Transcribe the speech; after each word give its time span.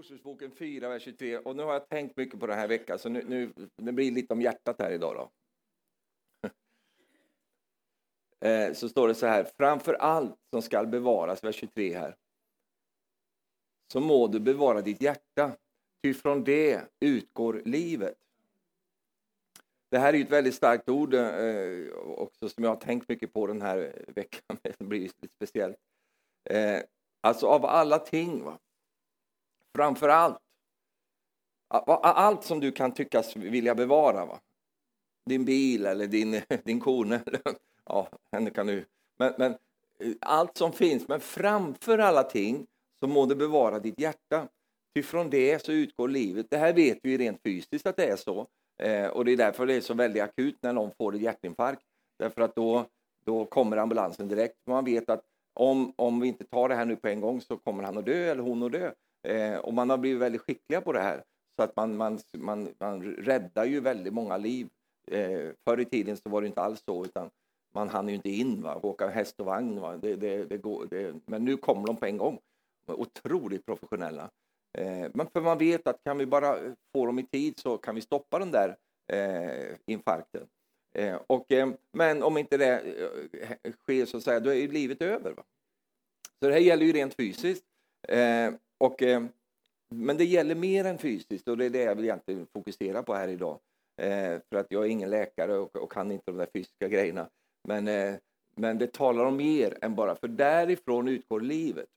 Ordspråksboken 0.00 0.50
4, 0.50 0.88
vers 0.88 1.02
23. 1.02 1.38
Och 1.38 1.56
nu 1.56 1.62
har 1.62 1.72
jag 1.72 1.88
tänkt 1.88 2.16
mycket 2.16 2.40
på 2.40 2.46
den 2.46 2.58
här 2.58 2.68
veckan, 2.68 2.98
så 2.98 3.08
nu, 3.08 3.24
nu 3.28 3.52
det 3.76 3.92
blir 3.92 4.10
lite 4.10 4.34
om 4.34 4.40
hjärtat 4.40 4.76
här 4.78 4.90
idag. 4.90 5.16
Då. 5.16 5.30
Eh, 8.42 8.72
så 8.72 8.88
står 8.88 9.08
det 9.08 9.14
så 9.14 9.26
här, 9.26 9.44
framför 9.56 9.94
allt 9.94 10.36
som 10.50 10.62
skall 10.62 10.86
bevaras, 10.86 11.44
vers 11.44 11.56
23 11.56 11.94
här, 11.94 12.16
så 13.92 14.00
må 14.00 14.26
du 14.26 14.40
bevara 14.40 14.80
ditt 14.80 15.02
hjärta, 15.02 15.56
ty 16.02 16.14
från 16.14 16.44
det 16.44 16.84
utgår 17.00 17.62
livet. 17.64 18.18
Det 19.90 19.98
här 19.98 20.14
är 20.14 20.20
ett 20.20 20.30
väldigt 20.30 20.54
starkt 20.54 20.88
ord 20.88 21.14
eh, 21.14 21.92
också 21.96 22.48
som 22.48 22.64
jag 22.64 22.70
har 22.70 22.80
tänkt 22.80 23.08
mycket 23.08 23.32
på 23.32 23.46
den 23.46 23.62
här 23.62 24.04
veckan. 24.08 24.58
Det 24.78 24.84
blir 24.84 25.00
lite 25.00 25.28
speciellt. 25.28 25.76
Eh, 26.50 26.82
alltså 27.20 27.46
av 27.46 27.66
alla 27.66 27.98
ting, 27.98 28.44
va? 28.44 28.58
Framför 29.76 30.08
allt. 30.08 30.38
Allt 32.02 32.44
som 32.44 32.60
du 32.60 32.72
kan 32.72 32.92
tyckas 32.92 33.36
vilja 33.36 33.74
bevara. 33.74 34.26
Va? 34.26 34.40
Din 35.26 35.44
bil 35.44 35.86
eller 35.86 36.06
din, 36.06 36.40
din 36.64 36.80
kone. 36.80 37.20
ja, 37.84 38.08
henne 38.32 38.50
kan 38.50 38.66
du. 38.66 38.84
Men, 39.18 39.34
men 39.38 39.52
eh, 39.98 40.12
allt 40.20 40.56
som 40.56 40.72
finns, 40.72 41.08
men 41.08 41.20
framför 41.20 41.98
alla 41.98 42.22
ting 42.22 42.66
så 43.00 43.06
må 43.06 43.26
du 43.26 43.34
bevara 43.34 43.78
ditt 43.78 44.00
hjärta. 44.00 44.48
Ty 44.94 45.02
från 45.02 45.30
det 45.30 45.64
så 45.64 45.72
utgår 45.72 46.08
livet. 46.08 46.46
Det 46.50 46.56
här 46.56 46.72
vet 46.72 46.98
vi 47.02 47.18
rent 47.18 47.42
fysiskt 47.42 47.86
att 47.86 47.96
det 47.96 48.06
är 48.06 48.16
så. 48.16 48.46
Eh, 48.78 49.06
och 49.06 49.24
det 49.24 49.32
är 49.32 49.36
därför 49.36 49.66
det 49.66 49.74
är 49.74 49.80
så 49.80 49.94
väldigt 49.94 50.22
akut 50.22 50.56
när 50.62 50.72
någon 50.72 50.90
får 50.98 51.14
en 51.14 51.20
hjärtinfarkt. 51.20 51.82
Därför 52.18 52.42
att 52.42 52.54
då, 52.54 52.86
då 53.24 53.44
kommer 53.44 53.76
ambulansen 53.76 54.28
direkt. 54.28 54.56
Man 54.66 54.84
vet 54.84 55.10
att 55.10 55.24
om, 55.54 55.92
om 55.96 56.20
vi 56.20 56.28
inte 56.28 56.44
tar 56.44 56.68
det 56.68 56.74
här 56.74 56.84
nu 56.84 56.96
på 56.96 57.08
en 57.08 57.20
gång 57.20 57.40
så 57.40 57.56
kommer 57.56 57.82
han 57.82 57.98
att 57.98 58.06
dö 58.06 58.30
eller 58.30 58.42
hon 58.42 58.62
att 58.62 58.72
dö. 58.72 58.92
Eh, 59.22 59.56
och 59.56 59.74
man 59.74 59.90
har 59.90 59.98
blivit 59.98 60.22
väldigt 60.22 60.42
skickliga 60.42 60.80
på 60.80 60.92
det 60.92 61.00
här. 61.00 61.24
Så 61.56 61.62
att 61.62 61.76
man, 61.76 61.96
man, 61.96 62.18
man, 62.38 62.74
man 62.78 63.02
räddar 63.02 63.64
ju 63.64 63.80
väldigt 63.80 64.12
många 64.12 64.36
liv. 64.36 64.68
Eh, 65.10 65.50
förr 65.64 65.80
i 65.80 65.84
tiden 65.84 66.16
så 66.16 66.28
var 66.28 66.40
det 66.40 66.46
inte 66.46 66.60
alls 66.60 66.82
så, 66.84 67.04
utan 67.04 67.30
man 67.74 67.88
hann 67.88 68.08
ju 68.08 68.14
inte 68.14 68.30
in, 68.30 68.62
va? 68.62 68.80
åka 68.82 69.08
häst 69.08 69.40
och 69.40 69.46
vagn. 69.46 69.80
Va? 69.80 69.96
Det, 69.96 70.16
det, 70.16 70.44
det 70.44 70.58
går, 70.58 70.86
det, 70.90 71.14
men 71.26 71.44
nu 71.44 71.56
kommer 71.56 71.86
de 71.86 71.96
på 71.96 72.06
en 72.06 72.16
gång. 72.16 72.38
De 72.86 72.92
är 72.92 73.00
otroligt 73.00 73.66
professionella. 73.66 74.30
Eh, 74.78 75.10
men 75.14 75.26
för 75.32 75.40
man 75.40 75.58
vet 75.58 75.86
att 75.86 76.04
kan 76.04 76.18
vi 76.18 76.26
bara 76.26 76.56
få 76.92 77.06
dem 77.06 77.18
i 77.18 77.26
tid 77.26 77.58
så 77.58 77.78
kan 77.78 77.94
vi 77.94 78.00
stoppa 78.00 78.38
den 78.38 78.50
där 78.50 78.76
eh, 79.12 79.76
infarkten. 79.86 80.46
Eh, 80.94 81.18
och, 81.26 81.52
eh, 81.52 81.68
men 81.92 82.22
om 82.22 82.38
inte 82.38 82.56
det 82.56 82.80
eh, 83.64 83.72
sker 83.72 84.06
så 84.06 84.16
att 84.16 84.22
säga, 84.22 84.40
då 84.40 84.50
är 84.50 84.54
ju 84.54 84.68
livet 84.68 85.02
över. 85.02 85.32
Va? 85.32 85.42
Så 86.40 86.46
det 86.46 86.52
här 86.52 86.60
gäller 86.60 86.86
ju 86.86 86.92
rent 86.92 87.14
fysiskt. 87.14 87.64
Eh, 88.08 88.52
och, 88.80 89.02
eh, 89.02 89.22
men 89.88 90.16
det 90.16 90.24
gäller 90.24 90.54
mer 90.54 90.84
än 90.84 90.98
fysiskt 90.98 91.48
och 91.48 91.56
det 91.56 91.64
är 91.64 91.70
det 91.70 91.82
jag 91.82 91.94
vill 91.94 92.04
egentligen 92.04 92.46
fokusera 92.52 93.02
på 93.02 93.14
här 93.14 93.28
idag. 93.28 93.58
Eh, 94.02 94.40
för 94.48 94.56
att 94.56 94.66
jag 94.68 94.84
är 94.84 94.88
ingen 94.88 95.10
läkare 95.10 95.58
och, 95.58 95.76
och 95.76 95.92
kan 95.92 96.12
inte 96.12 96.24
de 96.26 96.36
där 96.36 96.48
fysiska 96.54 96.88
grejerna. 96.88 97.28
Men, 97.68 97.88
eh, 97.88 98.14
men 98.56 98.78
det 98.78 98.92
talar 98.92 99.24
om 99.24 99.36
mer 99.36 99.78
än 99.82 99.94
bara, 99.94 100.16
för 100.16 100.28
därifrån 100.28 101.08
utgår 101.08 101.40
livet. 101.40 101.88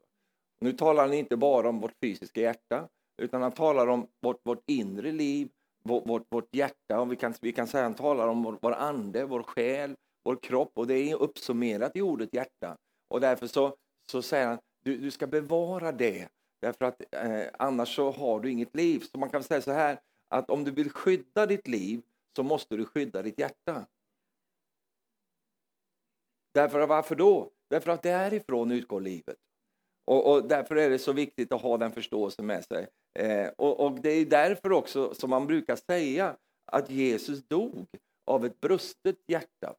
Nu 0.61 0.73
talar 0.73 1.03
han 1.03 1.13
inte 1.13 1.37
bara 1.37 1.69
om 1.69 1.79
vårt 1.79 1.99
fysiska 2.01 2.41
hjärta, 2.41 2.87
utan 3.21 3.41
han 3.41 3.51
talar 3.51 3.87
om 3.87 4.07
vårt, 4.21 4.39
vårt 4.43 4.63
inre 4.65 5.11
liv, 5.11 5.49
vårt, 5.83 6.07
vårt, 6.07 6.25
vårt 6.29 6.55
hjärta, 6.55 6.99
och 6.99 7.11
vi 7.11 7.15
kan, 7.15 7.33
vi 7.41 7.51
kan 7.51 7.67
säga 7.67 7.83
han 7.83 7.93
talar 7.93 8.27
om 8.27 8.43
vår, 8.43 8.57
vår 8.61 8.73
ande, 8.73 9.25
vår 9.25 9.43
själ, 9.43 9.95
vår 10.23 10.35
kropp, 10.35 10.71
och 10.73 10.87
det 10.87 11.11
är 11.11 11.21
uppsummerat 11.21 11.95
i 11.95 12.01
ordet 12.01 12.33
hjärta. 12.33 12.77
Och 13.07 13.21
därför 13.21 13.47
så, 13.47 13.75
så 14.11 14.21
säger 14.21 14.47
han, 14.47 14.57
du, 14.83 14.97
du 14.97 15.11
ska 15.11 15.27
bevara 15.27 15.91
det 15.91 16.29
Därför 16.63 16.85
att 16.85 17.01
eh, 17.11 17.47
annars 17.59 17.95
så 17.95 18.11
har 18.11 18.39
du 18.39 18.51
inget 18.51 18.75
liv. 18.75 18.99
Så 18.99 19.17
man 19.17 19.29
kan 19.29 19.43
säga 19.43 19.61
så 19.61 19.71
här 19.71 19.99
att 20.29 20.49
om 20.49 20.63
du 20.63 20.71
vill 20.71 20.89
skydda 20.89 21.45
ditt 21.45 21.67
liv 21.67 22.01
så 22.35 22.43
måste 22.43 22.77
du 22.77 22.85
skydda 22.85 23.21
ditt 23.21 23.39
hjärta. 23.39 23.85
Därför 26.53 26.87
varför 26.87 27.15
då? 27.15 27.51
Därför 27.69 27.91
att 27.91 28.03
därifrån 28.03 28.71
utgår 28.71 29.01
livet. 29.01 29.37
Och, 30.05 30.31
och 30.31 30.47
därför 30.47 30.75
är 30.75 30.89
det 30.89 30.99
så 30.99 31.13
viktigt 31.13 31.51
att 31.51 31.61
ha 31.61 31.77
den 31.77 31.91
förståelsen 31.91 32.45
med 32.45 32.65
sig. 32.65 32.87
Eh, 33.19 33.47
och, 33.57 33.79
och, 33.79 33.99
det 34.01 34.09
är 34.09 34.25
därför 34.25 34.71
också 34.71 35.13
som 35.13 35.29
man 35.29 35.47
brukar 35.47 35.75
säga 35.75 36.37
att 36.65 36.89
Jesus 36.89 37.47
dog 37.47 37.87
av 38.25 38.45
ett 38.45 38.59
brustet 38.59 39.17
hjärta. 39.27 39.75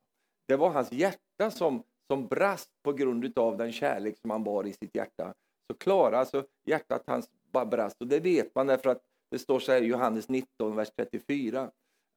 Det 0.48 0.56
var 0.56 0.70
hans 0.70 0.92
hjärta 0.92 1.50
som, 1.50 1.82
som 2.06 2.26
brast 2.26 2.70
på 2.82 2.92
grund 2.92 3.38
av 3.38 3.56
den 3.56 3.72
kärlek 3.72 4.18
som 4.18 4.30
han 4.30 4.44
bar 4.44 4.66
i 4.66 4.72
sitt 4.72 4.96
hjärta 4.96 5.34
så 5.70 5.78
klarade 5.78 6.18
alltså 6.18 6.46
hjärtat 6.66 7.02
hans 7.06 7.30
bara 7.52 7.66
brast. 7.66 8.00
Och 8.00 8.06
det 8.06 8.20
vet 8.20 8.54
man 8.54 8.66
därför 8.66 8.90
att 8.90 9.02
det 9.30 9.38
står 9.38 9.60
så 9.60 9.72
här 9.72 9.82
i 9.82 9.86
Johannes 9.86 10.28
19, 10.28 10.76
vers 10.76 10.90
34, 10.96 11.70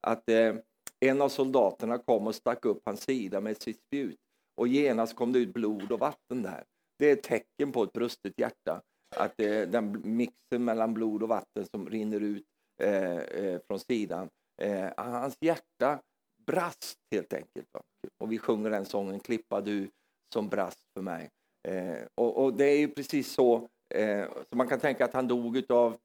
att 0.06 0.28
eh, 0.28 0.54
en 1.00 1.22
av 1.22 1.28
soldaterna 1.28 1.98
kom 1.98 2.26
och 2.26 2.34
stack 2.34 2.64
upp 2.64 2.82
hans 2.84 3.00
sida 3.00 3.40
med 3.40 3.62
sitt 3.62 3.80
spjut 3.80 4.18
och 4.56 4.68
genast 4.68 5.16
kom 5.16 5.32
det 5.32 5.38
ut 5.38 5.52
blod 5.52 5.92
och 5.92 5.98
vatten 5.98 6.42
där. 6.42 6.64
Det 6.98 7.06
är 7.08 7.12
ett 7.12 7.22
tecken 7.22 7.72
på 7.72 7.82
ett 7.82 7.92
brustet 7.92 8.32
hjärta, 8.36 8.82
att 9.16 9.40
eh, 9.40 9.60
den 9.60 10.16
mixen 10.16 10.64
mellan 10.64 10.94
blod 10.94 11.22
och 11.22 11.28
vatten 11.28 11.66
som 11.66 11.90
rinner 11.90 12.20
ut 12.20 12.44
eh, 12.82 13.18
eh 13.18 13.60
från 13.66 13.80
sidan. 13.80 14.28
Eh, 14.62 14.90
hans 14.96 15.36
hjärta 15.40 16.00
brast 16.46 16.98
helt 17.10 17.32
enkelt. 17.32 17.66
Va? 17.72 17.80
Och 18.18 18.32
vi 18.32 18.38
sjunger 18.38 18.70
den 18.70 18.86
sången, 18.86 19.20
Klippa 19.20 19.60
du 19.60 19.90
som 20.32 20.48
brast 20.48 20.80
för 20.94 21.02
mig. 21.02 21.30
Eh, 21.68 22.02
och, 22.14 22.44
och, 22.44 22.54
det 22.54 22.64
är 22.64 22.78
ju 22.78 22.88
precis 22.88 23.32
så, 23.32 23.68
eh, 23.94 24.28
så 24.50 24.56
man 24.56 24.68
kan 24.68 24.80
tänka 24.80 25.04
att 25.04 25.14
han 25.14 25.28
dog 25.28 25.56
utav 25.56 25.98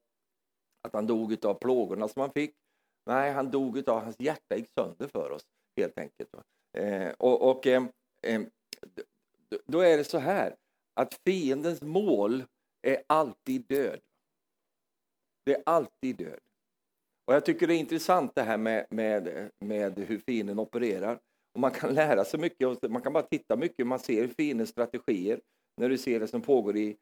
att 0.88 0.94
han 0.94 1.08
dog 1.08 1.34
utav 1.34 1.54
plågorna 1.54 2.08
som 2.08 2.22
han 2.22 2.32
fick. 2.32 2.56
Nej, 3.06 3.32
han 3.32 3.52
dog 3.52 3.78
utav 3.78 4.04
hans 4.04 4.20
hjärta 4.20 4.56
gick 4.56 4.70
sönder 4.80 5.08
för 5.08 5.32
oss 5.32 5.44
helt 5.78 5.98
enkelt. 5.98 6.30
Eh, 6.78 7.12
och, 7.18 7.50
och 7.50 7.68
eh, 7.68 7.84
eh, 8.28 8.42
då 9.66 9.80
är 9.80 9.98
det 9.98 10.04
så 10.04 10.18
här 10.18 10.56
att 10.94 11.20
fiendens 11.26 11.82
mål 11.82 12.44
är 12.82 13.04
alltid 13.08 13.66
död. 13.68 14.00
Det 15.46 15.56
är 15.56 15.64
alltid 15.66 16.16
död. 16.16 16.40
Och 17.26 17.34
jag 17.34 17.46
tycker 17.46 17.68
det 17.68 17.76
är 17.76 17.80
intressant 17.80 18.36
det 18.36 18.44
här 18.44 18.58
med, 18.58 18.86
med, 18.90 19.52
med 19.60 20.00
hur 20.00 20.20
fienden 20.20 20.60
opererar. 20.60 21.20
Och 21.54 21.60
man 21.60 21.72
kan 21.72 21.94
lära 21.94 22.26
sig 22.26 22.40
mycket, 22.40 22.92
man 22.92 23.02
kan 23.02 23.14
bara 23.14 23.24
titta 23.24 23.56
mycket, 23.56 23.88
man 23.88 24.00
ser 24.00 24.28
fiendens 24.28 24.70
strategier. 24.70 25.42
När 25.82 25.90
du 25.90 25.98
ser 25.98 26.20
det 26.20 26.28
som 26.28 26.42
pågår 26.42 26.78
i, 26.78 26.98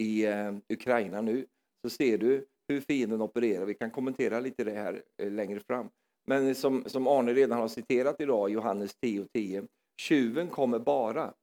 i 0.00 0.26
eh, 0.26 0.54
Ukraina 0.68 1.20
nu, 1.20 1.46
så 1.84 1.90
ser 1.90 2.18
du 2.18 2.46
hur 2.68 2.80
fienden 2.80 3.22
opererar. 3.22 3.64
Vi 3.64 3.74
kan 3.74 3.90
kommentera 3.90 4.40
lite 4.40 4.64
det 4.64 4.72
här 4.72 5.02
eh, 5.22 5.30
längre 5.30 5.60
fram. 5.60 5.90
Men 6.26 6.54
som, 6.54 6.84
som 6.86 7.06
Arne 7.06 7.34
redan 7.34 7.58
har 7.58 7.68
citerat 7.68 8.20
idag, 8.20 8.50
Johannes 8.50 8.96
10.10, 8.96 9.28
10, 9.32 9.66
tjuven 10.00 10.48
kommer 10.48 10.78
bara 10.78 11.34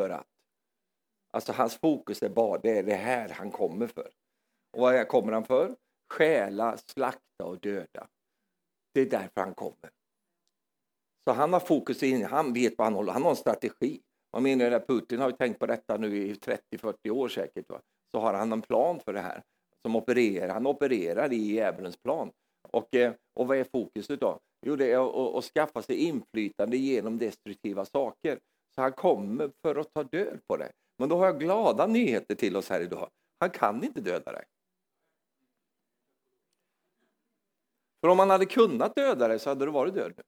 för 0.00 0.10
att. 0.10 0.26
Alltså 1.30 1.52
hans 1.52 1.76
fokus 1.76 2.22
är 2.22 2.28
bara, 2.28 2.58
det 2.58 2.78
är 2.78 2.82
det 2.82 2.94
här 2.94 3.28
han 3.28 3.50
kommer 3.50 3.86
för. 3.86 4.10
Och 4.72 4.80
vad 4.80 5.08
kommer 5.08 5.32
han 5.32 5.44
för? 5.44 5.76
Stjäla, 6.12 6.76
slakta 6.76 7.44
och 7.44 7.60
döda. 7.60 8.08
Det 8.94 9.00
är 9.00 9.10
därför 9.10 9.40
han 9.40 9.54
kommer. 9.54 9.90
Så 11.24 11.32
han 11.32 11.52
har 11.52 11.60
fokus 11.60 12.02
in, 12.02 12.24
han 12.24 12.52
vet 12.52 12.78
vad 12.78 12.86
han 12.86 12.94
håller, 12.94 13.12
han 13.12 13.22
har 13.22 13.30
en 13.30 13.36
strategi. 13.36 14.00
Man 14.32 14.42
menar 14.42 14.70
att 14.70 14.86
Putin 14.86 15.20
har 15.20 15.30
ju 15.30 15.36
tänkt 15.36 15.58
på 15.58 15.66
detta 15.66 15.96
nu 15.96 16.16
i 16.16 16.34
30-40 16.34 17.10
år 17.10 17.28
säkert. 17.28 17.68
Va? 17.68 17.80
Så 18.12 18.20
har 18.20 18.34
han 18.34 18.52
en 18.52 18.62
plan 18.62 19.00
för 19.00 19.12
det 19.12 19.20
här. 19.20 19.42
Som 19.82 19.96
opererar, 19.96 20.48
han 20.48 20.66
opererar 20.66 21.32
i 21.32 21.36
djävulens 21.36 21.96
plan. 21.96 22.30
Och, 22.68 22.94
eh, 22.94 23.12
och 23.34 23.46
vad 23.46 23.58
är 23.58 23.64
fokuset 23.64 24.20
då? 24.20 24.38
Jo, 24.66 24.76
det 24.76 24.92
är 24.92 25.28
att, 25.28 25.34
att 25.36 25.44
skaffa 25.44 25.82
sig 25.82 25.96
inflytande 25.96 26.76
genom 26.76 27.18
destruktiva 27.18 27.84
saker. 27.84 28.38
Så 28.74 28.80
han 28.80 28.92
kommer 28.92 29.50
för 29.62 29.76
att 29.76 29.94
ta 29.94 30.02
död 30.02 30.40
på 30.46 30.56
det. 30.56 30.72
Men 30.98 31.08
då 31.08 31.16
har 31.16 31.26
jag 31.26 31.40
glada 31.40 31.86
nyheter 31.86 32.34
till 32.34 32.56
oss 32.56 32.68
här 32.68 32.80
idag. 32.80 33.08
Han 33.40 33.50
kan 33.50 33.84
inte 33.84 34.00
döda 34.00 34.32
dig. 34.32 34.44
För 38.00 38.08
om 38.08 38.18
han 38.18 38.30
hade 38.30 38.46
kunnat 38.46 38.94
döda 38.94 39.28
dig 39.28 39.38
så 39.38 39.50
hade 39.50 39.64
du 39.64 39.70
varit 39.70 39.94
död 39.94 40.12
nu. 40.16 40.22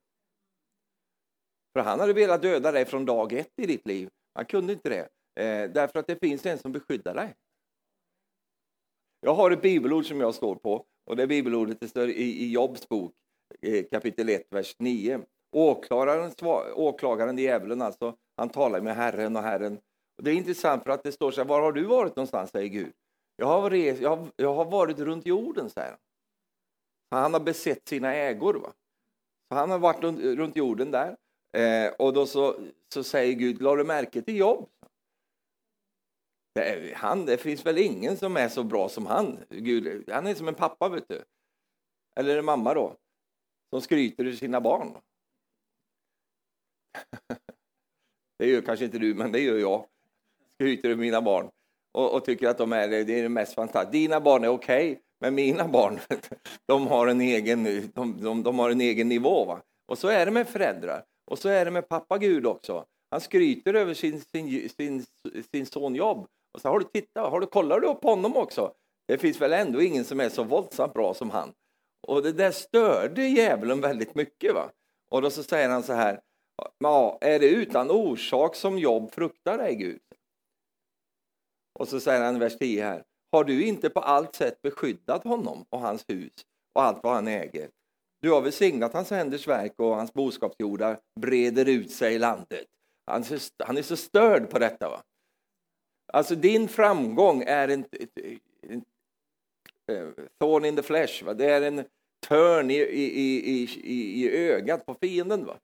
För 1.75 1.83
han 1.83 1.99
hade 1.99 2.13
velat 2.13 2.41
döda 2.41 2.71
dig 2.71 2.85
från 2.85 3.05
dag 3.05 3.33
ett 3.33 3.51
i 3.57 3.65
ditt 3.65 3.87
liv. 3.87 4.09
Han 4.33 4.45
kunde 4.45 4.73
inte 4.73 4.89
det. 4.89 5.09
Eh, 5.43 5.71
därför 5.71 5.99
att 5.99 6.07
det 6.07 6.19
finns 6.19 6.45
en 6.45 6.57
som 6.57 6.71
beskyddar 6.71 7.15
dig. 7.15 7.35
Jag 9.21 9.35
har 9.35 9.51
ett 9.51 9.61
bibelord 9.61 10.05
som 10.05 10.19
jag 10.19 10.35
står 10.35 10.55
på 10.55 10.85
och 11.05 11.15
det 11.15 11.27
bibelordet 11.27 11.79
det 11.79 11.87
står 11.87 12.09
i, 12.09 12.23
i 12.23 12.51
Jobs 12.51 12.89
bok 12.89 13.13
eh, 13.61 13.85
kapitel 13.91 14.29
1, 14.29 14.47
vers 14.49 14.75
9. 14.79 15.21
Åklagaren, 15.51 16.31
åklagaren 16.75 17.37
djävulen 17.37 17.81
alltså, 17.81 18.17
han 18.37 18.49
talar 18.49 18.81
med 18.81 18.95
Herren 18.95 19.35
och 19.35 19.41
Herren. 19.41 19.77
Och 20.17 20.23
det 20.23 20.31
är 20.31 20.35
intressant 20.35 20.83
för 20.83 20.89
att 20.89 21.03
det 21.03 21.11
står 21.11 21.31
så 21.31 21.41
här, 21.41 21.47
var 21.47 21.61
har 21.61 21.71
du 21.71 21.83
varit 21.83 22.15
någonstans, 22.15 22.51
säger 22.51 22.69
Gud. 22.69 22.93
Jag 23.35 23.47
har, 23.47 23.61
varit, 23.61 23.99
jag 23.99 24.15
har, 24.15 24.27
jag 24.35 24.53
har 24.53 24.65
varit 24.65 24.99
runt 24.99 25.25
jorden, 25.25 25.69
säger 25.69 25.89
han. 25.89 25.99
Han 27.21 27.33
har 27.33 27.39
besett 27.39 27.87
sina 27.87 28.13
ägor. 28.13 28.53
Va? 28.53 28.73
Så 29.49 29.55
han 29.55 29.71
har 29.71 29.79
varit 29.79 30.03
runt, 30.03 30.19
runt 30.19 30.55
jorden 30.55 30.91
där. 30.91 31.15
Eh, 31.55 31.91
och 31.99 32.13
då 32.13 32.25
så, 32.25 32.55
så 32.93 33.03
säger 33.03 33.33
Gud, 33.33 33.61
la 33.61 33.75
du 33.75 33.83
märke 33.83 34.21
till 34.21 34.37
Jobb? 34.37 34.69
Det, 36.55 36.69
är, 36.69 36.95
han, 36.95 37.25
det 37.25 37.37
finns 37.37 37.65
väl 37.65 37.77
ingen 37.77 38.17
som 38.17 38.37
är 38.37 38.49
så 38.49 38.63
bra 38.63 38.89
som 38.89 39.05
han. 39.05 39.39
Gud, 39.49 40.09
han 40.09 40.27
är 40.27 40.35
som 40.35 40.47
en 40.47 40.55
pappa, 40.55 40.89
vet 40.89 41.07
du. 41.07 41.23
Eller 42.19 42.37
en 42.37 42.45
mamma 42.45 42.73
då, 42.73 42.95
som 43.69 43.81
skryter 43.81 44.25
ur 44.25 44.35
sina 44.35 44.61
barn. 44.61 44.97
Det 48.39 48.47
gör 48.47 48.61
kanske 48.61 48.85
inte 48.85 48.97
du, 48.97 49.13
men 49.13 49.31
det 49.31 49.39
gör 49.39 49.57
jag. 49.57 49.85
Skryter 50.53 50.89
ur 50.89 50.95
mina 50.95 51.21
barn 51.21 51.49
och, 51.91 52.13
och, 52.15 52.25
tycker 52.25 52.47
att 52.47 52.57
de 52.57 52.73
är 52.73 52.87
det, 52.87 52.97
är 52.97 53.23
det 53.23 53.29
mest 53.29 53.53
fantastiska. 53.53 53.91
Dina 53.91 54.21
barn 54.21 54.43
är 54.43 54.47
okej, 54.47 54.91
okay, 54.91 55.01
men 55.19 55.35
mina 55.35 55.67
barn, 55.67 55.99
de 56.65 56.87
har 56.87 57.07
en 57.07 57.21
egen, 57.21 57.63
de, 57.93 58.21
de, 58.21 58.43
de, 58.43 58.59
har 58.59 58.69
en 58.69 58.81
egen 58.81 59.09
nivå. 59.09 59.45
Va? 59.45 59.61
Och 59.85 59.97
så 59.97 60.07
är 60.07 60.25
det 60.25 60.31
med 60.31 60.47
föräldrar. 60.47 61.03
Och 61.31 61.39
så 61.39 61.49
är 61.49 61.65
det 61.65 61.71
med 61.71 61.89
pappa 61.89 62.17
Gud 62.17 62.45
också. 62.45 62.85
Han 63.11 63.21
skryter 63.21 63.73
över 63.73 63.93
sin, 63.93 64.21
sin, 64.21 64.69
sin, 64.69 65.05
sin 65.51 65.65
son 65.65 65.95
Jobb. 65.95 66.27
Och 66.53 66.61
så 66.61 66.69
har 66.69 66.79
du 66.79 66.85
tittat, 66.85 67.31
har 67.31 67.39
du, 67.39 67.47
kollar 67.47 67.79
du 67.79 67.95
på 67.95 68.09
honom 68.09 68.37
också? 68.37 68.73
Det 69.07 69.17
finns 69.17 69.41
väl 69.41 69.53
ändå 69.53 69.81
ingen 69.81 70.05
som 70.05 70.19
är 70.19 70.29
så 70.29 70.43
våldsamt 70.43 70.93
bra 70.93 71.13
som 71.13 71.29
han. 71.29 71.53
Och 72.07 72.23
det 72.23 72.31
där 72.31 72.51
störde 72.51 73.27
djävulen 73.27 73.81
väldigt 73.81 74.15
mycket. 74.15 74.53
va. 74.53 74.71
Och 75.09 75.21
då 75.21 75.29
så 75.29 75.43
säger 75.43 75.69
han 75.69 75.83
så 75.83 75.93
här, 75.93 76.21
ja, 76.77 77.17
är 77.21 77.39
det 77.39 77.49
utan 77.49 77.91
orsak 77.91 78.55
som 78.55 78.79
Jobb 78.79 79.11
fruktar 79.11 79.57
dig 79.57 79.75
Gud? 79.75 80.01
Och 81.79 81.87
så 81.87 81.99
säger 81.99 82.25
han 82.25 82.35
i 82.35 82.39
vers 82.39 82.57
10 82.57 82.83
här, 82.83 83.03
har 83.31 83.43
du 83.43 83.65
inte 83.65 83.89
på 83.89 83.99
allt 83.99 84.35
sätt 84.35 84.61
beskyddat 84.61 85.23
honom 85.23 85.65
och 85.69 85.79
hans 85.79 86.05
hus 86.07 86.33
och 86.73 86.83
allt 86.83 87.03
vad 87.03 87.13
han 87.13 87.27
äger? 87.27 87.69
Du 88.25 88.31
har 88.31 88.41
välsignat 88.41 88.93
hans 88.93 89.11
händers 89.11 89.47
verk 89.47 89.73
och 89.77 89.95
hans 89.95 90.13
boskapsjordar 90.13 90.99
breder 91.19 91.69
ut 91.69 91.91
sig 91.91 92.15
i 92.15 92.19
landet. 92.19 92.65
Han 93.05 93.21
är, 93.21 93.25
så, 93.25 93.51
han 93.63 93.77
är 93.77 93.81
så 93.81 93.97
störd 93.97 94.49
på 94.49 94.59
detta. 94.59 94.89
Va? 94.89 95.03
Alltså 96.13 96.35
din 96.35 96.67
framgång 96.67 97.43
är 97.47 97.67
en, 97.67 97.85
en, 97.91 98.41
en, 98.67 98.83
en 99.95 100.13
thorn 100.39 100.65
in 100.65 100.75
the 100.75 100.83
flesh. 100.83 101.23
Va? 101.23 101.33
Det 101.33 101.45
är 101.45 101.61
en 101.61 101.83
törn 102.27 102.71
i, 102.71 102.73
i, 102.73 103.03
i, 103.51 103.69
i, 103.83 104.23
i 104.23 104.49
ögat 104.49 104.85
på 104.85 104.95
fienden. 105.01 105.45
Va? 105.45 105.57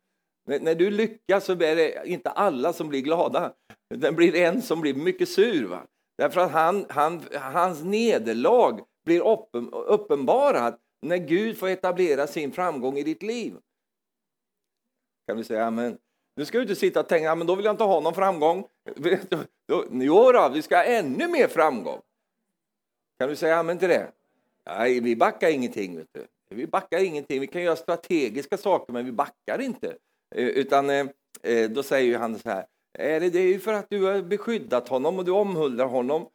När, 0.48 0.60
när, 0.60 0.76
du 0.76 0.92
lyckas 0.92 1.46
så 1.46 1.52
är 1.52 1.76
det 1.76 2.08
inte 2.08 2.30
alla 2.30 2.74
som 2.74 2.90
blir 2.90 3.02
glada. 3.02 3.54
Det 3.96 4.12
blir 4.12 4.36
en 4.36 4.62
som 4.62 4.82
blir 4.82 4.94
mycket 4.94 5.30
sur. 5.30 5.66
Va? 5.66 5.88
Därför 6.18 6.42
att 6.42 6.52
han, 6.52 6.86
han, 6.90 7.22
hans 7.34 7.84
nederlag 7.84 8.80
blir 9.06 9.28
uppen, 9.28 9.70
uppenbarat 9.74 10.80
när 11.02 11.18
Gud 11.18 11.58
får 11.58 11.68
etablera 11.68 12.28
sin 12.28 12.52
framgång 12.52 12.98
i 12.98 13.04
ditt 13.04 13.24
liv. 13.24 13.58
Kan 15.28 15.38
du 15.38 15.44
säga 15.44 15.66
amen? 15.66 15.98
Nu 16.36 16.46
ska 16.46 16.58
du 16.58 16.62
inte 16.62 16.76
sitta 16.76 17.00
och 17.00 17.08
tänka, 17.08 17.36
men 17.36 17.48
då 17.48 17.56
vill 17.56 17.66
jag 17.66 17.74
inte 17.74 17.84
ha 17.84 18.00
någon 18.00 18.14
framgång. 18.14 18.68
Jo 19.92 20.32
då, 20.32 20.50
vi 20.54 20.62
ska 20.62 20.76
ha 20.76 20.84
ännu 20.84 21.28
mer 21.28 21.48
framgång. 21.48 22.02
Kan 23.20 23.30
du 23.30 23.36
säga 23.36 23.58
amen 23.58 23.78
till 23.78 23.90
det? 23.90 24.12
Nej, 24.66 25.00
vi 25.00 25.16
backar 25.16 25.50
ingenting. 25.50 25.98
Vet 25.98 26.08
du. 26.14 26.28
Vi 26.56 26.68
backar 26.68 27.04
ingenting. 27.04 27.42
Vi 27.42 27.48
kan 27.48 27.62
göra 27.62 27.76
strategiska 27.76 28.58
saker, 28.58 28.94
men 28.94 29.06
vi 29.06 29.12
backar 29.12 29.62
inte. 29.62 29.88
Eh, 30.36 30.48
utan 30.48 30.90
eh, 30.90 31.06
eh, 31.44 31.70
då 31.70 31.84
säger 31.84 32.20
han 32.20 32.40
så 32.40 32.50
här, 32.50 32.66
är 33.00 33.20
det, 33.20 33.30
det 33.30 33.40
är 33.40 33.48
ju 33.48 33.60
för 33.60 33.74
att 33.74 33.90
du 33.90 34.04
har 34.04 34.22
beskyddat 34.22 34.88
honom 34.88 35.20
och 35.20 35.26
du 35.26 35.32
omhuldar 35.32 35.86
honom 35.86 36.28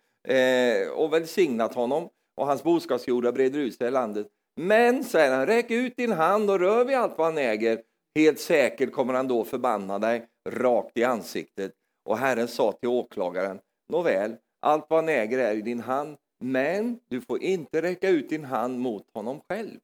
och 0.95 1.13
välsignat 1.13 1.75
honom 1.75 2.09
och 2.37 2.47
hans 2.47 2.63
boskapsjordar 2.63 3.33
breder 3.33 3.59
ut 3.59 3.75
sig 3.75 3.89
i 3.89 3.91
landet. 3.91 4.27
Men, 4.61 5.05
säger 5.05 5.37
han, 5.37 5.47
räck 5.47 5.71
ut 5.71 5.97
din 5.97 6.13
hand 6.13 6.51
och 6.51 6.59
rör 6.59 6.85
vid 6.85 6.97
allt 6.97 7.19
vad 7.19 7.27
han 7.27 7.39
äger. 7.39 7.83
Helt 8.15 8.41
säkert 8.41 8.93
kommer 8.93 9.15
han 9.15 9.29
då 9.29 9.45
förbanna 9.45 9.99
dig 9.99 10.29
rakt 10.49 10.97
i 10.97 11.05
ansiktet. 11.05 11.73
Och 12.05 12.19
Herren 12.19 12.49
sa 12.49 12.73
till 12.73 12.89
åklagaren, 12.89 13.61
nåväl, 13.89 14.37
allt 14.61 14.87
vad 14.89 14.99
han 14.99 15.09
äger 15.09 15.39
är 15.39 15.55
i 15.55 15.63
din 15.63 15.81
hand, 15.81 16.17
men 16.41 17.01
du 17.09 17.21
får 17.21 17.43
inte 17.43 17.83
räcka 17.83 18.09
ut 18.09 18.29
din 18.29 18.45
hand 18.45 18.79
mot 18.79 19.11
honom 19.15 19.41
själv. 19.49 19.81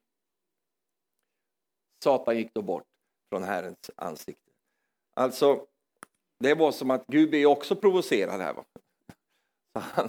Satan 2.05 2.37
gick 2.37 2.55
då 2.55 2.63
bort 2.63 2.87
från 3.29 3.43
Herrens 3.43 3.91
ansikte. 3.97 4.51
Alltså, 5.15 5.67
det 6.41 6.55
var 6.55 6.73
som 6.73 6.91
att 6.91 7.07
Gud 7.07 7.35
är 7.35 7.47
också 7.47 7.77
provocerad 7.77 8.41
här. 8.41 8.55
Va? 8.55 8.65
Han, 9.81 10.09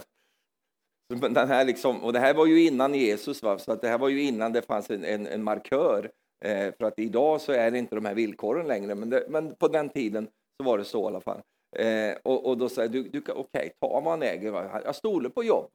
den 1.08 1.48
här 1.48 1.64
liksom, 1.64 2.04
och 2.04 2.12
det 2.12 2.18
här 2.18 2.34
var 2.34 2.46
ju 2.46 2.66
innan 2.66 2.94
Jesus, 2.94 3.42
va? 3.42 3.58
så 3.58 3.72
att 3.72 3.82
det 3.82 3.88
här 3.88 3.98
var 3.98 4.08
ju 4.08 4.22
innan 4.22 4.52
det 4.52 4.62
fanns 4.62 4.90
en, 4.90 5.04
en, 5.04 5.26
en 5.26 5.42
markör. 5.42 6.10
Eh, 6.44 6.74
för 6.78 6.84
att 6.84 6.98
idag 6.98 7.40
så 7.40 7.52
är 7.52 7.70
det 7.70 7.78
inte 7.78 7.94
de 7.94 8.04
här 8.04 8.14
villkoren 8.14 8.66
längre, 8.66 8.94
men, 8.94 9.10
det, 9.10 9.26
men 9.28 9.54
på 9.54 9.68
den 9.68 9.88
tiden 9.88 10.28
så 10.56 10.64
var 10.64 10.78
det 10.78 10.84
så 10.84 11.02
i 11.02 11.06
alla 11.06 11.20
fall. 11.20 11.42
Eh, 11.76 12.16
och, 12.22 12.46
och, 12.46 12.58
då 12.58 12.68
säger 12.68 12.88
du, 12.88 13.02
du 13.02 13.18
okej, 13.18 13.34
okay, 13.34 13.70
ta 13.80 14.00
vad 14.00 14.04
han 14.04 14.22
äger. 14.22 14.50
Va? 14.50 14.80
Jag 14.84 14.94
stoler 14.94 15.28
på 15.28 15.44
jobb. 15.44 15.70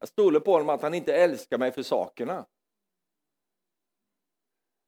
Jag 0.00 0.08
stoler 0.08 0.40
på 0.40 0.52
honom 0.52 0.68
att 0.68 0.82
han 0.82 0.94
inte 0.94 1.14
älskar 1.14 1.58
mig 1.58 1.72
för 1.72 1.82
sakerna. 1.82 2.46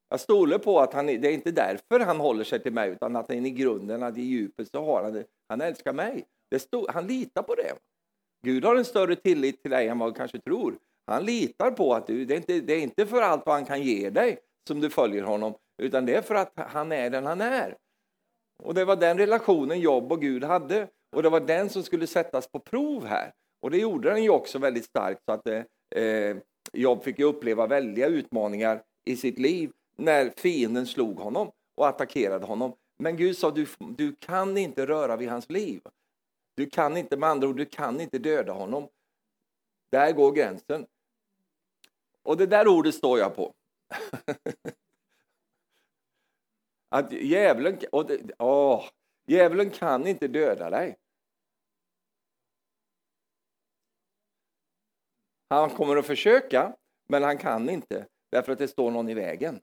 Jag 0.09 0.21
stoler 0.21 0.59
på 0.59 0.81
att 0.81 0.93
han, 0.93 1.07
det 1.07 1.13
är 1.13 1.33
inte 1.33 1.51
därför 1.51 2.01
han 2.01 2.21
håller 2.21 2.45
sig 2.45 2.63
till 2.63 2.73
mig, 2.73 2.91
utan 2.91 3.17
att 3.17 3.29
han 3.29 3.47
i 3.47 3.51
grunden, 3.51 4.03
att 4.03 4.19
i 4.19 4.23
djupet 4.23 4.69
så 4.69 4.85
har 4.85 5.03
han 5.03 5.13
det. 5.13 5.25
Han 5.49 5.61
älskar 5.61 5.93
mig. 5.93 6.27
Det 6.51 6.59
stod, 6.59 6.91
han 6.91 7.07
litar 7.07 7.43
på 7.43 7.55
det. 7.55 7.73
Gud 8.47 8.65
har 8.65 8.77
en 8.77 8.85
större 8.85 9.17
tillit 9.17 9.63
till 9.63 9.71
dig 9.71 9.89
än 9.89 9.99
vad 9.99 10.09
du 10.09 10.15
kanske 10.15 10.39
tror. 10.39 10.79
Han 11.07 11.25
litar 11.25 11.71
på 11.71 11.95
att 11.95 12.07
du, 12.07 12.25
det 12.25 12.35
är, 12.35 12.37
inte, 12.37 12.61
det 12.61 12.73
är 12.73 12.81
inte 12.81 13.07
för 13.07 13.23
allt 13.23 13.47
vad 13.47 13.55
han 13.55 13.65
kan 13.65 13.83
ge 13.83 14.11
dig 14.11 14.39
som 14.69 14.81
du 14.81 14.91
följer 14.91 15.23
honom, 15.23 15.55
utan 15.83 16.07
det 16.07 16.15
är 16.15 16.23
för 16.23 16.35
att 16.35 16.53
han 16.57 16.93
är 16.93 17.11
den 17.11 17.27
han 17.27 17.41
är. 17.41 17.77
Och 18.63 18.75
det 18.75 18.85
var 18.85 18.97
den 18.97 19.19
relationen 19.19 19.81
Jobb 19.81 20.13
och 20.13 20.21
Gud 20.21 20.45
hade, 20.45 20.89
och 21.17 21.23
det 21.23 21.29
var 21.29 21.41
den 21.41 21.71
som 21.71 21.83
skulle 21.83 22.07
sättas 22.07 22.49
på 22.49 22.59
prov 22.59 23.07
här. 23.07 23.33
Och 23.63 23.71
det 23.71 23.79
gjorde 23.79 24.11
den 24.11 24.23
ju 24.23 24.31
också 24.31 24.59
väldigt 24.59 24.85
starkt, 24.85 25.21
så 25.25 25.33
att 25.33 25.49
eh, 25.49 25.63
eh 26.03 26.37
Jobb 26.73 27.03
fick 27.05 27.21
uppleva 27.21 27.67
väldiga 27.67 28.07
utmaningar 28.07 28.83
i 29.05 29.17
sitt 29.17 29.39
liv 29.39 29.71
när 29.97 30.33
fienden 30.37 30.87
slog 30.87 31.19
honom 31.19 31.51
och 31.77 31.89
attackerade 31.89 32.47
honom. 32.47 32.73
Men 32.99 33.17
Gud 33.17 33.37
sa, 33.37 33.51
du, 33.51 33.67
du 33.97 34.15
kan 34.21 34.59
inte 34.59 34.87
röra 34.87 35.17
vid 35.17 35.29
hans 35.29 35.51
liv. 35.51 35.81
Du 36.57 36.71
kan 36.71 36.97
inte, 36.97 37.17
med 37.17 37.29
andra 37.29 37.49
ord, 37.49 37.57
du 37.57 37.67
kan 37.67 38.01
inte 38.01 38.19
döda 38.19 38.53
honom. 38.53 38.89
Där 39.91 40.13
går 40.13 40.33
gränsen. 40.33 40.87
Och 42.23 42.37
det 42.37 42.47
där 42.47 42.69
ordet 42.69 42.95
står 42.95 43.19
jag 43.19 43.37
på. 43.37 43.55
att 46.89 47.13
djävulen, 47.13 47.79
och 47.93 48.07
det, 48.07 48.31
åh, 48.39 48.85
djävulen 49.27 49.71
kan 49.71 50.07
inte 50.07 50.29
döda 50.29 50.71
dig. 50.71 50.97
Han 55.49 55.71
kommer 55.71 55.97
att 55.97 56.07
försöka, 56.07 56.77
men 57.09 57.23
han 57.23 57.39
kan 57.39 57.71
inte 57.71 58.07
därför 58.31 58.53
att 58.53 58.59
det 58.59 58.69
står 58.69 58.91
någon 58.91 59.09
i 59.09 59.15
vägen. 59.15 59.61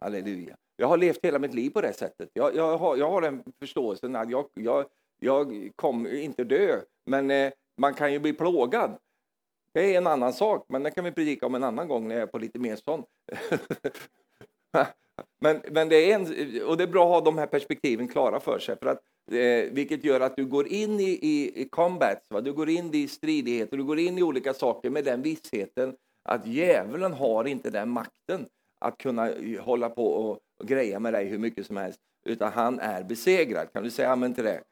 Halleluja. 0.00 0.56
Jag 0.76 0.88
har 0.88 0.96
levt 0.96 1.24
hela 1.24 1.38
mitt 1.38 1.54
liv 1.54 1.70
på 1.70 1.80
det 1.80 1.92
sättet. 1.92 2.30
Jag, 2.32 2.56
jag, 2.56 2.78
har, 2.78 2.96
jag 2.96 3.10
har 3.10 3.20
den 3.20 3.52
förståelsen 3.58 4.16
att 4.16 4.30
jag, 4.30 4.48
jag, 4.54 4.86
jag 5.24 5.70
kommer 5.76 6.14
inte 6.14 6.44
dö, 6.44 6.80
men 7.06 7.30
eh, 7.30 7.52
man 7.78 7.94
kan 7.94 8.12
ju 8.12 8.18
bli 8.18 8.32
plågad. 8.32 8.98
Det 9.74 9.94
är 9.94 9.98
en 9.98 10.06
annan 10.06 10.32
sak, 10.32 10.66
men 10.68 10.82
det 10.82 10.90
kan 10.90 11.04
vi 11.04 11.12
predika 11.12 11.46
om 11.46 11.54
en 11.54 11.64
annan 11.64 11.88
gång 11.88 12.08
när 12.08 12.14
jag 12.14 12.22
är 12.22 12.26
på 12.26 12.38
lite 12.38 12.58
mer 12.58 12.76
sån. 12.76 13.04
men, 15.40 15.60
men 15.70 15.88
det 15.88 16.12
är 16.12 16.14
en, 16.14 16.22
och 16.62 16.76
det 16.76 16.82
är 16.82 16.88
bra 16.88 17.04
att 17.04 17.10
ha 17.10 17.20
de 17.20 17.38
här 17.38 17.46
perspektiven 17.46 18.08
klara 18.08 18.40
för 18.40 18.58
sig, 18.58 18.76
för 18.78 18.86
att, 18.86 19.00
eh, 19.32 19.72
vilket 19.72 20.04
gör 20.04 20.20
att 20.20 20.36
du 20.36 20.46
går 20.46 20.68
in 20.68 21.00
i, 21.00 21.18
i, 21.22 21.62
i 21.62 21.68
combats, 21.68 22.26
va? 22.30 22.40
du 22.40 22.52
går 22.52 22.68
in 22.68 22.94
i 22.94 23.08
stridigheter, 23.08 23.76
du 23.76 23.84
går 23.84 23.98
in 23.98 24.18
i 24.18 24.22
olika 24.22 24.54
saker 24.54 24.90
med 24.90 25.04
den 25.04 25.22
vissheten 25.22 25.96
att 26.28 26.46
djävulen 26.46 27.12
har 27.12 27.44
inte 27.44 27.70
den 27.70 27.88
makten 27.88 28.46
att 28.80 28.98
kunna 28.98 29.30
hålla 29.60 29.90
på 29.90 30.06
och, 30.06 30.38
och 30.60 30.68
greja 30.68 31.00
med 31.00 31.12
dig 31.12 31.24
hur 31.24 31.38
mycket 31.38 31.66
som 31.66 31.76
helst, 31.76 32.00
utan 32.26 32.52
han 32.52 32.80
är 32.80 33.04
besegrad. 33.04 33.72
Kan 33.72 33.82
du 33.82 33.90
säga 33.90 34.10
amen 34.10 34.34
till 34.34 34.44
det? 34.44 34.62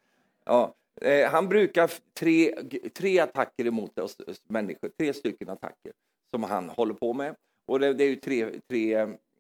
Ja, 0.45 0.75
eh, 1.01 1.31
han 1.31 1.49
brukar 1.49 1.91
tre, 2.19 2.55
tre 2.95 3.19
attacker 3.19 3.67
emot 3.67 3.99
oss 3.99 4.17
människor, 4.49 4.89
tre 4.99 5.15
stycken 5.15 5.49
attacker 5.49 5.93
som 6.35 6.43
han 6.43 6.69
håller 6.69 6.95
på 6.95 7.13
med. 7.13 7.35
Och 7.67 7.81
det, 7.81 7.95
det 7.95 8.05
är 8.05 8.09
ju 8.09 8.17
tre, 8.17 8.61
tre 8.69 8.95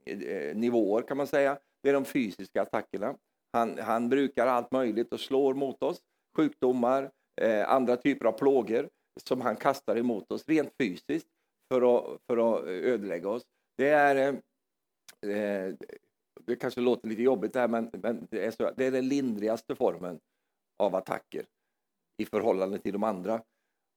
eh, 0.04 0.56
nivåer 0.56 1.02
kan 1.02 1.16
man 1.16 1.26
säga. 1.26 1.58
Det 1.82 1.88
är 1.88 1.92
de 1.94 2.04
fysiska 2.04 2.62
attackerna. 2.62 3.16
Han, 3.52 3.78
han 3.78 4.08
brukar 4.08 4.46
allt 4.46 4.72
möjligt 4.72 5.12
och 5.12 5.20
slår 5.20 5.54
mot 5.54 5.82
oss. 5.82 6.00
Sjukdomar, 6.36 7.10
eh, 7.40 7.70
andra 7.70 7.96
typer 7.96 8.26
av 8.26 8.32
plågor 8.32 8.88
som 9.20 9.40
han 9.40 9.56
kastar 9.56 9.96
emot 9.96 10.32
oss 10.32 10.48
rent 10.48 10.72
fysiskt 10.78 11.28
för 11.72 11.96
att, 11.96 12.20
för 12.26 12.56
att 12.56 12.66
eh, 12.66 12.72
ödelägga 12.72 13.28
oss. 13.28 13.42
Det 13.76 13.88
är 13.88 14.16
eh, 14.16 15.30
eh, 15.30 15.74
det 16.46 16.56
kanske 16.56 16.80
låter 16.80 17.08
lite 17.08 17.22
jobbigt 17.22 17.54
här, 17.54 17.68
men, 17.68 17.90
men 17.92 18.26
det, 18.30 18.46
är 18.46 18.50
så, 18.50 18.70
det 18.76 18.84
är 18.84 18.90
den 18.90 19.08
lindrigaste 19.08 19.74
formen 19.74 20.20
av 20.82 20.94
attacker 20.94 21.44
i 22.18 22.24
förhållande 22.24 22.78
till 22.78 22.92
de 22.92 23.02
andra. 23.02 23.42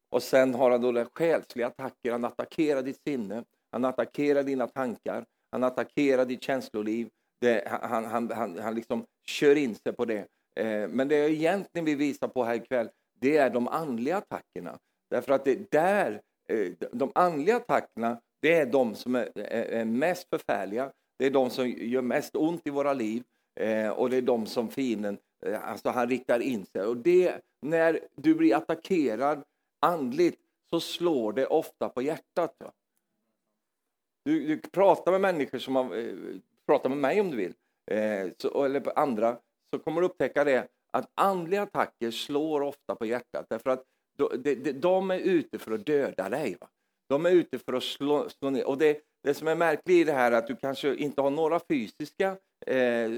Och 0.10 0.24
sen 0.24 0.54
har 0.54 0.72
han 0.72 0.82
då 0.82 1.06
själsliga 1.14 1.68
attacker. 1.68 2.12
Han 2.12 2.26
attackerar 2.26 2.82
ditt 2.82 3.02
sinne, 3.08 3.44
han 3.72 3.86
attackerar 3.86 4.44
dina 4.44 4.68
tankar, 4.68 5.26
han 5.52 5.64
attackerar 5.64 6.26
ditt 6.26 6.44
känsloliv. 6.44 7.10
Det, 7.42 7.68
han, 7.82 8.06
han, 8.06 8.32
han, 8.32 8.60
han 8.60 8.76
liksom 8.76 9.06
kör 9.28 9.56
in 9.56 9.76
sig 9.76 9.94
på 9.94 10.06
det. 10.06 10.28
Eh, 10.60 10.88
men 10.88 11.08
det 11.08 11.18
jag 11.18 11.30
egentligen 11.30 11.86
vill 11.86 11.98
visa 11.98 12.28
på 12.28 12.44
här 12.44 12.56
ikväll, 12.56 12.90
det 13.20 13.38
är 13.38 13.50
de 13.50 13.68
andliga 13.68 14.18
attackerna. 14.18 14.80
Därför 15.10 15.34
att 15.34 15.46
det 15.46 15.72
där, 15.72 16.22
eh, 16.50 16.72
de 16.92 17.12
andliga 17.16 17.56
attackerna, 17.56 18.22
det 18.42 18.54
är 18.54 18.66
de 18.66 18.96
som 18.96 19.16
är, 19.16 19.40
är 19.40 19.86
mest 19.86 20.30
förfärliga. 20.30 20.92
Det 21.18 21.26
är 21.26 21.32
de 21.32 21.50
som 21.50 21.70
gör 21.70 22.02
mest 22.02 22.36
ont 22.36 22.68
i 22.68 22.70
våra 22.70 22.94
liv 22.94 23.24
eh, 23.60 23.90
och 23.90 24.10
det 24.10 24.18
är 24.18 24.22
de 24.22 24.46
som 24.46 24.70
fienden, 24.70 25.18
Eh, 25.46 25.70
alltså 25.70 25.90
han 25.90 26.10
riktar 26.10 26.40
in 26.40 26.66
sig. 26.66 26.82
Och 26.82 26.98
det, 26.98 27.42
när 27.62 28.00
du 28.16 28.36
blir 28.36 28.56
attackerad 28.56 29.44
andligt 29.80 30.40
så 30.70 30.80
slår 30.80 31.34
det 31.34 31.48
ofta 31.48 31.90
på 31.90 32.02
hjärtat. 32.02 32.56
Du, 34.26 34.48
du 34.48 34.58
pratar 34.58 35.12
med 35.12 35.22
människor 35.22 35.58
som 35.58 35.76
har, 35.76 35.98
eh, 35.98 36.16
pratar 36.66 36.90
med 36.90 36.98
mig 36.98 37.22
om 37.22 37.32
du 37.32 37.38
vill, 37.38 37.54
eh, 37.92 38.32
så, 38.38 38.64
eller 38.64 39.00
andra, 39.00 39.38
så 39.74 39.80
kommer 39.80 40.02
du 40.02 40.08
upptäcka 40.08 40.44
det 40.44 40.68
att 40.92 41.12
andliga 41.16 41.62
attacker 41.62 42.12
slår 42.12 42.62
ofta 42.62 42.96
på 42.96 43.06
hjärtat 43.06 43.46
därför 43.50 43.70
att 43.70 43.84
de, 44.18 44.44
de, 44.44 44.72
de 44.72 45.12
är 45.12 45.20
ute 45.20 45.60
för 45.60 45.72
att 45.72 45.86
döda 45.86 46.30
dig. 46.30 46.58
Va? 46.62 46.68
De 47.08 47.26
är 47.26 47.32
ute 47.32 47.60
för 47.60 47.74
att 47.74 47.84
slå, 47.84 48.30
slå 48.30 48.50
ner. 48.50 48.68
Och 48.68 48.78
det, 48.78 49.02
det 49.24 49.34
som 49.34 49.48
är 49.48 49.56
märkligt 49.56 49.98
i 49.98 50.04
det 50.04 50.14
här 50.14 50.32
är 50.32 50.36
att 50.36 50.48
du 50.48 50.56
kanske 50.56 50.96
inte 50.96 51.22
har 51.22 51.30
några 51.30 51.60
fysiska 51.60 52.38
eh, 52.68 53.12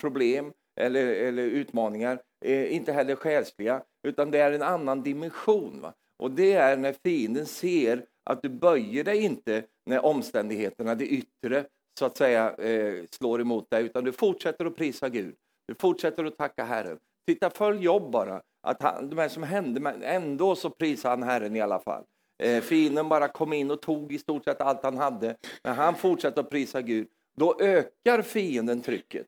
problem 0.00 0.52
eller, 0.80 1.06
eller 1.06 1.42
utmaningar, 1.42 2.22
eh, 2.44 2.74
inte 2.74 2.92
heller 2.92 3.16
själsliga, 3.16 3.82
utan 4.08 4.30
det 4.30 4.38
är 4.38 4.52
en 4.52 4.62
annan 4.62 5.02
dimension. 5.02 5.80
Va? 5.80 5.94
Och 6.18 6.30
det 6.30 6.52
är 6.52 6.76
när 6.76 6.92
fienden 6.92 7.46
ser 7.46 8.04
att 8.24 8.42
du 8.42 8.48
böjer 8.48 9.04
dig 9.04 9.22
inte 9.22 9.64
när 9.86 10.04
omständigheterna, 10.04 10.94
det 10.94 11.06
yttre, 11.06 11.64
så 11.98 12.06
att 12.06 12.16
säga 12.16 12.54
eh, 12.54 13.04
slår 13.10 13.40
emot 13.40 13.70
dig, 13.70 13.84
utan 13.84 14.04
du 14.04 14.12
fortsätter 14.12 14.64
att 14.64 14.76
prisa 14.76 15.08
Gud. 15.08 15.34
Du 15.68 15.74
fortsätter 15.74 16.24
att 16.24 16.38
tacka 16.38 16.64
Herren. 16.64 16.98
Titta, 17.26 17.50
följ 17.50 17.84
Jobb 17.84 18.12
bara. 18.12 18.42
Att 18.62 18.82
han, 18.82 19.10
de 19.10 19.18
här 19.18 19.28
som 19.28 19.42
hände, 19.42 19.80
men 19.80 20.02
ändå 20.02 20.54
så 20.54 20.70
prisar 20.70 21.10
han 21.10 21.22
Herren 21.22 21.56
i 21.56 21.60
alla 21.60 21.78
fall. 21.78 22.04
Eh, 22.42 22.62
fienden 22.62 23.08
bara 23.08 23.28
kom 23.28 23.52
in 23.52 23.70
och 23.70 23.82
tog 23.82 24.12
i 24.12 24.18
stort 24.18 24.44
sett 24.44 24.60
allt 24.60 24.82
han 24.82 24.98
hade. 24.98 25.36
Men 25.62 25.74
han 25.74 25.94
fortsätter 25.94 26.40
att 26.40 26.50
prisa 26.50 26.82
Gud. 26.82 27.08
Då 27.36 27.60
ökar 27.60 28.22
fienden 28.22 28.80
trycket. 28.80 29.26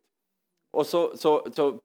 Och 0.74 0.86
så, 0.86 1.16
så, 1.16 1.46
så 1.52 1.80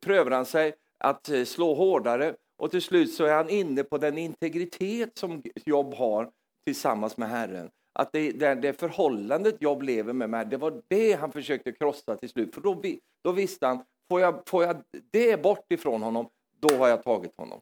prövar 0.00 0.30
han 0.30 0.46
sig 0.46 0.74
att 0.98 1.28
eh, 1.28 1.44
slå 1.44 1.74
hårdare 1.74 2.34
och 2.56 2.70
till 2.70 2.82
slut 2.82 3.12
så 3.12 3.24
är 3.24 3.34
han 3.34 3.50
inne 3.50 3.84
på 3.84 3.98
den 3.98 4.18
integritet 4.18 5.18
som 5.18 5.42
Jobb 5.66 5.94
har 5.94 6.30
tillsammans 6.66 7.16
med 7.16 7.28
Herren. 7.28 7.70
Att 7.92 8.12
det, 8.12 8.32
det, 8.32 8.54
det 8.54 8.72
förhållandet 8.72 9.62
Jobb 9.62 9.82
lever 9.82 10.12
med, 10.12 10.30
med, 10.30 10.48
det 10.48 10.56
var 10.56 10.82
det 10.88 11.12
han 11.12 11.32
försökte 11.32 11.72
krossa 11.72 12.16
till 12.16 12.28
slut. 12.28 12.54
För 12.54 12.60
då, 12.60 12.82
då 13.24 13.32
visste 13.32 13.66
han, 13.66 13.84
får 14.10 14.20
jag, 14.20 14.42
får 14.46 14.64
jag 14.64 14.82
det 15.10 15.42
bort 15.42 15.72
ifrån 15.72 16.02
honom, 16.02 16.28
då 16.60 16.74
har 16.74 16.88
jag 16.88 17.02
tagit 17.02 17.36
honom. 17.36 17.60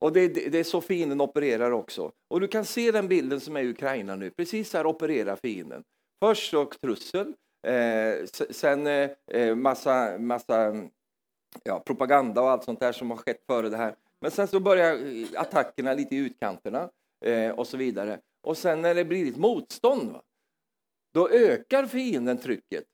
Och 0.00 0.12
det, 0.12 0.28
det, 0.28 0.48
det 0.48 0.58
är 0.58 0.64
så 0.64 0.80
fienden 0.80 1.20
opererar 1.20 1.70
också. 1.70 2.12
Och 2.28 2.40
du 2.40 2.48
kan 2.48 2.64
se 2.64 2.90
den 2.90 3.08
bilden 3.08 3.40
som 3.40 3.56
är 3.56 3.60
i 3.60 3.70
Ukraina 3.70 4.16
nu. 4.16 4.30
Precis 4.30 4.72
här 4.72 4.86
opererar 4.86 5.36
fienden. 5.36 5.84
Först 6.24 6.50
så 6.50 6.64
trussel, 6.64 7.34
Eh, 7.66 8.24
sen 8.50 8.86
eh, 8.86 9.10
eh, 9.26 9.54
massa, 9.54 10.18
massa 10.18 10.74
ja, 11.64 11.80
propaganda 11.80 12.42
och 12.42 12.50
allt 12.50 12.64
sånt 12.64 12.80
där 12.80 12.92
som 12.92 13.10
har 13.10 13.16
skett 13.16 13.42
före 13.46 13.68
det 13.68 13.76
här. 13.76 13.96
Men 14.20 14.30
sen 14.30 14.48
så 14.48 14.60
börjar 14.60 14.94
eh, 14.94 15.40
attackerna 15.40 15.94
lite 15.94 16.16
i 16.16 16.18
utkanterna 16.18 16.90
eh, 17.24 17.50
och 17.50 17.66
så 17.66 17.76
vidare. 17.76 18.20
Och 18.42 18.58
sen 18.58 18.82
när 18.82 18.94
det 18.94 19.04
blir 19.04 19.28
ett 19.28 19.36
motstånd, 19.36 20.12
va, 20.12 20.22
då 21.14 21.28
ökar 21.28 21.86
fienden 21.86 22.38
trycket. 22.38 22.84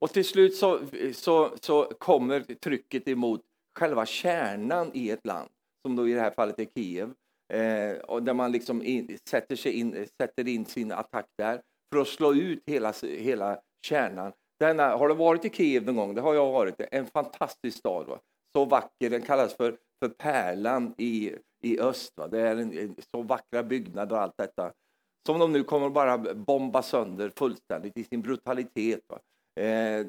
Och 0.00 0.10
till 0.10 0.24
slut 0.24 0.56
så, 0.56 0.80
så, 1.14 1.56
så 1.60 1.84
kommer 1.84 2.40
trycket 2.40 3.08
emot 3.08 3.42
själva 3.78 4.06
kärnan 4.06 4.90
i 4.94 5.10
ett 5.10 5.26
land, 5.26 5.48
som 5.82 5.96
då 5.96 6.08
i 6.08 6.12
det 6.12 6.20
här 6.20 6.30
fallet 6.30 6.58
är 6.58 6.66
Kiev. 6.74 7.14
Eh, 7.52 7.98
och 7.98 8.22
där 8.22 8.34
man 8.34 8.52
liksom 8.52 8.82
in, 8.82 9.18
sätter, 9.28 9.56
sig 9.56 9.72
in, 9.72 10.06
sätter 10.20 10.48
in 10.48 10.64
sin 10.64 10.92
attack 10.92 11.26
där 11.38 11.62
för 11.92 12.00
att 12.00 12.08
slå 12.08 12.34
ut 12.34 12.62
hela, 12.66 12.92
hela 13.02 13.60
kärnan. 13.82 14.32
Denna, 14.60 14.96
har 14.96 15.08
du 15.08 15.14
varit 15.14 15.44
i 15.44 15.50
Kiev 15.50 15.84
någon 15.84 15.96
gång? 15.96 16.14
Det 16.14 16.20
har 16.20 16.34
jag 16.34 16.52
varit. 16.52 16.74
En 16.90 17.06
fantastisk 17.06 17.78
stad. 17.78 18.06
Va? 18.06 18.18
Så 18.52 18.64
vacker. 18.64 19.10
Den 19.10 19.22
kallas 19.22 19.54
för, 19.54 19.76
för 20.02 20.08
pärlan 20.08 20.94
i, 20.98 21.34
i 21.62 21.80
öst. 21.80 22.12
Va? 22.16 22.28
Det 22.28 22.40
är 22.40 22.56
en, 22.56 22.78
en, 22.78 22.96
så 23.14 23.22
vackra 23.22 23.62
byggnader 23.62 24.16
och 24.16 24.22
allt 24.22 24.36
detta. 24.38 24.72
Som 25.26 25.38
de 25.38 25.52
nu 25.52 25.64
kommer 25.64 25.88
bara 25.88 26.18
bomba 26.34 26.82
sönder 26.82 27.32
fullständigt 27.36 27.98
i 27.98 28.04
sin 28.04 28.22
brutalitet. 28.22 29.00
Va? 29.08 29.18
Eh, 29.62 30.06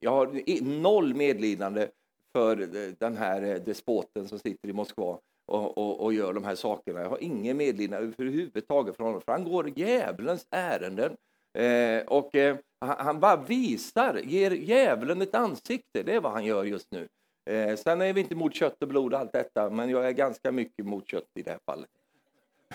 jag 0.00 0.10
har 0.10 0.62
noll 0.80 1.14
medlidande 1.14 1.88
för 2.32 2.56
den 2.98 3.16
här 3.16 3.40
despoten 3.64 4.28
som 4.28 4.38
sitter 4.38 4.68
i 4.68 4.72
Moskva 4.72 5.18
och, 5.46 5.78
och, 5.78 6.00
och, 6.00 6.12
gör 6.12 6.32
de 6.32 6.44
här 6.44 6.54
sakerna. 6.54 7.00
Jag 7.00 7.10
har 7.10 7.22
ingen 7.22 7.56
medlidande 7.56 8.06
överhuvudtaget 8.06 8.96
för 8.96 9.04
honom, 9.04 9.20
för 9.20 9.32
han 9.32 9.44
går 9.44 9.78
djävulens 9.78 10.46
ärenden. 10.50 11.16
Eh, 11.58 12.02
och 12.06 12.34
eh, 12.34 12.56
han 12.80 13.20
bara 13.20 13.36
visar, 13.36 14.14
ger 14.24 14.50
djävulen 14.50 15.22
ett 15.22 15.34
ansikte. 15.34 16.02
Det 16.02 16.14
är 16.14 16.20
vad 16.20 16.32
han 16.32 16.44
gör 16.44 16.64
just 16.64 16.90
nu. 16.90 17.08
Eh, 17.50 17.76
sen 17.76 18.00
är 18.00 18.12
vi 18.12 18.20
inte 18.20 18.34
mot 18.34 18.54
kött 18.54 18.82
och 18.82 18.88
blod 18.88 19.14
och 19.14 19.20
allt 19.20 19.32
detta, 19.32 19.70
men 19.70 19.90
jag 19.90 20.08
är 20.08 20.12
ganska 20.12 20.52
mycket 20.52 20.86
mot 20.86 21.08
kött 21.08 21.28
i 21.34 21.42
det 21.42 21.50
här 21.50 21.60
fallet. 21.66 21.90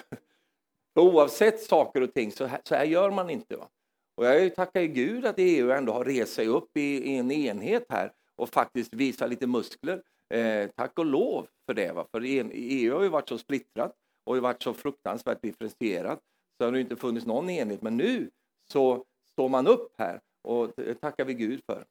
Oavsett 1.00 1.62
saker 1.62 2.02
och 2.02 2.14
ting, 2.14 2.32
så 2.32 2.46
här, 2.46 2.62
så 2.64 2.76
här 2.76 2.86
gör 2.86 3.12
man 3.12 3.30
inte. 3.30 3.56
Va? 3.56 3.70
Och 4.16 4.26
jag 4.26 4.56
tackar 4.56 4.82
Gud 4.82 5.26
att 5.26 5.36
EU 5.38 5.72
ändå 5.72 5.94
har 5.94 6.06
rest 6.06 6.34
sig 6.34 6.48
upp 6.48 6.78
i, 6.78 7.12
i 7.12 7.18
en 7.18 7.32
enhet 7.32 7.86
här 7.90 8.12
och 8.36 8.50
faktiskt 8.50 8.94
visar 8.94 9.28
lite 9.28 9.48
muskler. 9.48 10.02
Eh, 10.34 10.70
tack 10.76 11.00
och 11.00 11.06
lov 11.06 11.48
för 11.66 11.74
det. 11.74 11.92
Va? 11.92 12.08
För 12.12 12.22
EU 12.26 12.96
har 12.96 13.04
ju 13.04 13.10
varit 13.10 13.30
så 13.30 13.38
splittrat 13.38 13.96
och 14.26 14.38
varit 14.38 14.64
så 14.64 14.74
fruktansvärt 14.74 15.42
differentierat 15.42 16.20
så 16.58 16.66
har 16.66 16.72
det 16.72 16.82
inte 16.82 16.96
funnits 16.96 17.26
någon 17.26 17.50
enhet. 17.50 17.82
Men 17.82 17.98
nu 17.98 18.30
så 18.72 19.06
står 19.32 19.50
man 19.50 19.68
upp 19.68 19.94
här 19.98 20.22
och 20.42 20.74
det 20.76 20.96
tackar 20.96 21.26
vi 21.26 21.34
Gud 21.34 21.62
för. 21.66 21.86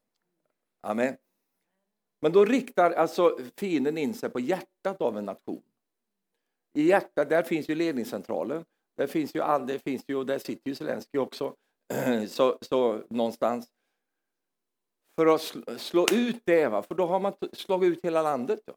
Amen. 0.81 1.17
Men 2.21 2.33
då 2.33 2.45
riktar 2.45 2.91
alltså 2.91 3.38
fienden 3.57 3.99
in 3.99 4.14
sig 4.14 4.31
på 4.31 4.41
hjärtat 4.41 5.00
av 5.00 5.19
en 5.19 5.25
nation. 5.25 5.62
I 6.75 6.83
hjärtat, 6.83 7.29
där 7.29 7.43
finns 7.43 7.69
ju 7.69 7.75
ledningscentralen. 7.75 8.64
Där 8.97 9.07
finns 9.07 9.35
ju 9.35 9.41
det 9.67 9.79
finns 9.79 10.05
ju, 10.09 10.25
där 10.25 10.38
sitter 10.38 10.69
ju 10.69 10.75
Zelenskyj 10.75 11.21
också. 11.21 11.57
Så, 12.29 12.59
så 12.61 13.02
någonstans. 13.11 13.69
För 15.19 15.26
att 15.26 15.41
slå 15.81 16.07
ut 16.12 16.43
det, 16.45 16.69
va? 16.69 16.83
för 16.83 16.95
då 16.95 17.07
har 17.07 17.21
man 17.21 17.33
slagit 17.52 17.93
ut 17.93 18.05
hela 18.05 18.23
landet. 18.23 18.61
Då. 18.67 18.75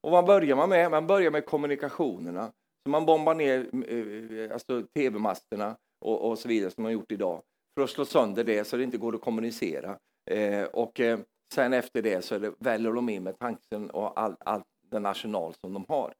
Och 0.00 0.10
vad 0.10 0.26
börjar 0.26 0.56
man 0.56 0.68
med? 0.68 0.90
Man 0.90 1.06
börjar 1.06 1.30
med 1.30 1.46
kommunikationerna. 1.46 2.52
Så 2.82 2.90
man 2.90 3.06
bombar 3.06 3.34
ner 3.34 3.70
eh, 3.92 4.52
alltså, 4.52 4.82
tv-masterna 4.82 5.76
och, 6.00 6.30
och, 6.30 6.38
så 6.38 6.48
vidare 6.48 6.70
som 6.70 6.82
man 6.82 6.92
gjort 6.92 7.12
idag 7.12 7.42
för 7.74 7.84
att 7.84 7.90
slå 7.90 8.04
sönder 8.04 8.44
det 8.44 8.64
så 8.64 8.76
det 8.76 8.84
inte 8.84 8.98
går 8.98 9.14
att 9.14 9.20
kommunicera. 9.20 9.98
Eh, 10.30 10.64
och 10.64 11.00
eh, 11.00 11.20
sen 11.54 11.72
efter 11.72 12.02
det 12.02 12.24
så 12.24 12.38
det, 12.38 12.54
väller 12.58 12.92
de 12.92 13.08
in 13.08 13.22
med 13.22 13.38
tanken 13.38 13.90
och 13.90 14.20
all, 14.20 14.36
all 14.40 14.62
den 14.90 15.06
arsenal 15.06 15.54
som 15.60 15.72
de 15.72 15.84
har. 15.88 16.14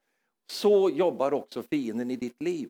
Så 0.52 0.90
jobbar 0.90 1.32
också 1.32 1.62
fienden 1.62 2.10
i 2.10 2.16
ditt 2.16 2.42
liv. 2.42 2.68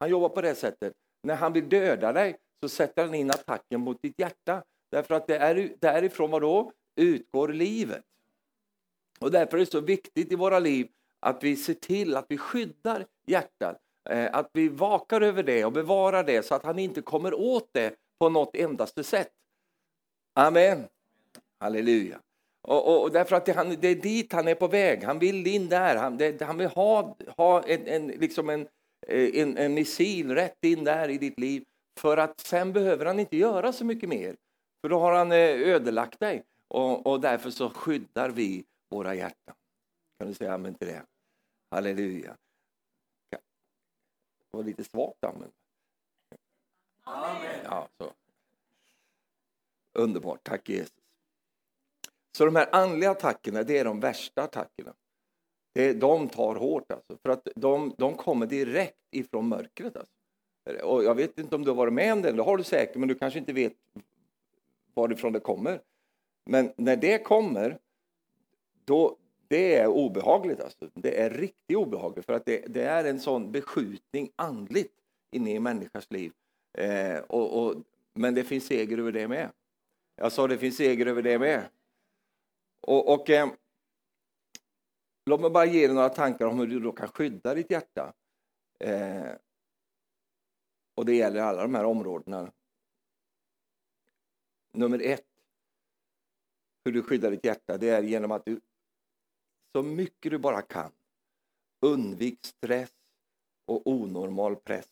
Han 0.00 0.10
jobbar 0.10 0.28
på 0.28 0.42
det 0.42 0.54
sättet. 0.54 0.92
När 1.22 1.34
han 1.34 1.52
vill 1.52 1.68
döda 1.68 2.12
dig 2.12 2.36
så 2.60 2.68
sätter 2.68 3.04
han 3.04 3.14
in 3.14 3.30
attacken 3.30 3.80
mot 3.80 4.02
ditt 4.02 4.20
hjärta. 4.20 4.62
Därför 4.90 5.14
att 5.14 5.26
det 5.26 5.36
är 5.36 5.76
därifrån 5.80 6.30
vad 6.30 6.42
då? 6.42 6.72
utgår 6.96 7.48
livet. 7.48 8.04
Och 9.20 9.30
därför 9.30 9.56
är 9.56 9.60
det 9.60 9.70
så 9.70 9.80
viktigt 9.80 10.32
i 10.32 10.34
våra 10.34 10.58
liv 10.58 10.88
att 11.20 11.44
vi 11.44 11.56
ser 11.56 11.74
till 11.74 12.16
att 12.16 12.26
vi 12.28 12.38
skyddar 12.38 13.06
hjärtat. 13.26 13.78
Eh, 14.10 14.28
att 14.32 14.50
vi 14.52 14.68
vakar 14.68 15.20
över 15.20 15.42
det 15.42 15.64
och 15.64 15.72
bevarar 15.72 16.24
det 16.24 16.42
så 16.42 16.54
att 16.54 16.64
han 16.64 16.78
inte 16.78 17.02
kommer 17.02 17.34
åt 17.34 17.68
det 17.72 17.94
på 18.18 18.28
något 18.28 18.56
endaste 18.56 19.04
sätt. 19.04 19.32
Amen. 20.34 20.84
Halleluja. 21.60 22.20
Och, 22.62 22.88
och, 22.88 23.02
och 23.02 23.12
därför 23.12 23.36
att 23.36 23.46
det, 23.46 23.52
han, 23.52 23.76
det 23.80 23.88
är 23.88 23.94
dit 23.94 24.32
han 24.32 24.48
är 24.48 24.54
på 24.54 24.68
väg. 24.68 25.04
Han 25.04 25.18
vill 25.18 25.46
in 25.46 25.68
där. 25.68 25.96
Han, 25.96 26.16
det, 26.16 26.42
han 26.42 26.58
vill 26.58 26.68
ha, 26.68 27.16
ha 27.36 27.62
en, 27.62 27.86
en, 27.86 28.06
liksom 28.06 28.50
en, 28.50 28.60
eh, 29.06 29.40
en, 29.40 29.56
en 29.56 29.74
missil 29.74 30.34
rätt 30.34 30.64
in 30.64 30.84
där 30.84 31.08
i 31.08 31.18
ditt 31.18 31.40
liv. 31.40 31.64
För 32.00 32.16
att 32.16 32.40
sen 32.40 32.72
behöver 32.72 33.06
han 33.06 33.20
inte 33.20 33.36
göra 33.36 33.72
så 33.72 33.84
mycket 33.84 34.08
mer. 34.08 34.36
För 34.80 34.88
då 34.88 34.98
har 34.98 35.12
han 35.12 35.32
eh, 35.32 35.38
ödelagt 35.38 36.20
dig. 36.20 36.42
Och, 36.68 37.06
och 37.06 37.20
därför 37.20 37.50
så 37.50 37.70
skyddar 37.70 38.30
vi 38.30 38.64
våra 38.90 39.14
hjärtan. 39.14 39.54
Kan 40.18 40.28
du 40.28 40.34
säga 40.34 40.54
amen 40.54 40.74
till 40.74 40.88
det? 40.88 41.02
Halleluja. 41.70 42.36
Var 44.56 44.64
lite 44.64 44.84
svagt 44.84 45.24
amen. 45.24 45.50
Amen. 47.02 47.60
Ja, 47.64 47.88
så. 47.98 48.12
Underbart, 49.92 50.40
tack 50.42 50.68
Jesus. 50.68 50.92
Så 52.36 52.44
de 52.44 52.56
här 52.56 52.68
andliga 52.72 53.10
attackerna, 53.10 53.62
det 53.62 53.78
är 53.78 53.84
de 53.84 54.00
värsta 54.00 54.42
attackerna. 54.42 54.94
Det, 55.72 55.92
de 55.92 56.28
tar 56.28 56.54
hårt 56.54 56.92
alltså, 56.92 57.16
för 57.22 57.28
att 57.28 57.48
de, 57.54 57.94
de 57.98 58.14
kommer 58.14 58.46
direkt 58.46 58.98
ifrån 59.10 59.48
mörkret. 59.48 59.96
Alltså. 59.96 60.14
Och 60.86 61.04
jag 61.04 61.14
vet 61.14 61.38
inte 61.38 61.56
om 61.56 61.62
du 61.62 61.70
har 61.70 61.76
varit 61.76 61.92
med 61.92 62.12
om 62.12 62.22
det, 62.22 62.32
det 62.32 62.42
har 62.42 62.56
du 62.56 62.64
säkert, 62.64 62.96
men 62.96 63.08
du 63.08 63.14
kanske 63.14 63.38
inte 63.38 63.52
vet 63.52 63.74
varifrån 64.94 65.32
det 65.32 65.40
kommer. 65.40 65.80
Men 66.44 66.72
när 66.76 66.96
det 66.96 67.18
kommer, 67.18 67.78
då, 68.84 69.16
det 69.48 69.74
är 69.74 69.86
obehagligt. 69.86 70.60
Alltså. 70.60 70.90
Det 70.94 71.20
är 71.20 71.30
riktigt 71.30 71.76
obehagligt 71.76 72.26
för 72.26 72.32
att 72.32 72.46
det, 72.46 72.64
det 72.68 72.82
är 72.82 73.04
en 73.04 73.20
sån 73.20 73.52
beskjutning 73.52 74.30
andligt 74.36 74.94
inne 75.30 75.52
i 75.52 75.56
en 75.56 75.62
människas 75.62 76.10
liv. 76.10 76.32
Eh, 76.78 77.18
och, 77.18 77.62
och, 77.62 77.74
men 78.14 78.34
det 78.34 78.44
finns 78.44 78.66
seger 78.66 78.98
över 78.98 79.12
det 79.12 79.28
med. 79.28 79.50
Jag 80.16 80.32
sa 80.32 80.46
det 80.46 80.58
finns 80.58 80.76
seger 80.76 81.06
över 81.06 81.22
det 81.22 81.38
med. 81.38 81.62
Och, 82.80 83.14
och 83.14 83.30
eh, 83.30 83.48
Låt 85.30 85.40
mig 85.40 85.50
bara 85.50 85.64
ge 85.64 85.86
dig 85.86 85.94
några 85.94 86.08
tankar 86.08 86.46
om 86.46 86.58
hur 86.58 86.66
du 86.66 86.80
då 86.80 86.92
kan 86.92 87.08
skydda 87.08 87.54
ditt 87.54 87.70
hjärta. 87.70 88.12
Eh, 88.80 89.32
och 90.94 91.06
det 91.06 91.14
gäller 91.14 91.40
alla 91.40 91.62
de 91.62 91.74
här 91.74 91.84
områdena. 91.84 92.52
Nummer 94.72 95.00
ett, 95.02 95.26
hur 96.84 96.92
du 96.92 97.02
skyddar 97.02 97.30
ditt 97.30 97.44
hjärta, 97.44 97.76
det 97.78 97.88
är 97.88 98.02
genom 98.02 98.30
att 98.30 98.44
du 98.44 98.60
så 99.76 99.82
mycket 99.82 100.32
du 100.32 100.38
bara 100.38 100.62
kan 100.62 100.90
undvik 101.80 102.38
stress 102.42 102.92
och 103.66 103.86
onormal 103.86 104.56
press. 104.56 104.88